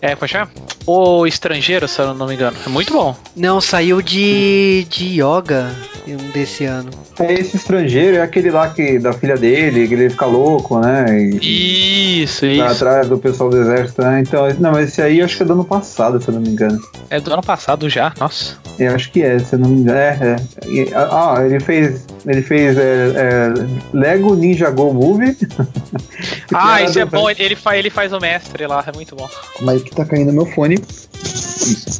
É, 0.00 0.14
como 0.14 0.30
é 0.32 0.48
O 0.86 1.26
Estrangeiro, 1.26 1.88
se 1.88 2.00
eu 2.00 2.14
não 2.14 2.26
me 2.26 2.34
engano. 2.34 2.56
É 2.64 2.68
muito 2.68 2.92
bom. 2.92 3.16
Não, 3.36 3.60
saiu 3.60 4.00
de, 4.02 4.86
de 4.88 5.20
yoga 5.20 5.74
um 6.14 6.30
desse 6.30 6.64
ano. 6.64 6.90
É 7.18 7.32
esse 7.32 7.56
estrangeiro, 7.56 8.16
é 8.16 8.22
aquele 8.22 8.50
lá 8.50 8.68
que 8.70 8.98
da 8.98 9.12
filha 9.12 9.36
dele, 9.36 9.88
que 9.88 9.94
ele 9.94 10.10
fica 10.10 10.26
louco, 10.26 10.78
né? 10.78 11.06
E 11.42 12.22
isso, 12.22 12.46
isso. 12.46 12.62
Atrás 12.62 13.08
do 13.08 13.18
pessoal 13.18 13.50
do 13.50 13.60
exército, 13.60 14.02
né? 14.02 14.20
Então, 14.20 14.46
não, 14.58 14.72
mas 14.72 14.88
esse 14.88 15.02
aí 15.02 15.18
eu 15.18 15.24
acho 15.24 15.36
que 15.36 15.42
é 15.42 15.46
do 15.46 15.52
ano 15.54 15.64
passado, 15.64 16.22
se 16.22 16.28
eu 16.28 16.34
não 16.34 16.40
me 16.40 16.50
engano. 16.50 16.80
É 17.10 17.20
do 17.20 17.32
ano 17.32 17.42
passado 17.42 17.88
já, 17.88 18.12
nossa. 18.18 18.56
Eu 18.78 18.94
acho 18.94 19.10
que 19.10 19.22
é, 19.22 19.38
se 19.38 19.54
eu 19.54 19.58
não 19.58 19.68
me 19.68 19.80
engano. 19.80 19.98
É, 19.98 20.16
é. 20.22 20.86
Ah, 20.94 21.42
ele 21.44 21.60
fez. 21.60 22.06
Ele 22.26 22.42
fez 22.42 22.76
é, 22.76 22.82
é, 22.82 23.52
Lego 23.92 24.34
Ninja 24.34 24.70
Go 24.70 24.92
Movie. 24.92 25.36
ah, 26.54 26.82
isso 26.82 26.98
é 26.98 27.04
bom, 27.04 27.28
ele, 27.38 27.56
faz, 27.56 27.78
ele 27.78 27.90
faz 27.90 28.12
o 28.12 28.18
mestre 28.20 28.66
lá, 28.66 28.84
é 28.86 28.92
muito 28.92 29.14
bom. 29.14 29.28
É 29.60 29.78
que 29.80 29.90
tá 29.90 30.04
caindo 30.04 30.32
meu 30.32 30.46
fone? 30.46 30.76
Isso. 31.14 31.97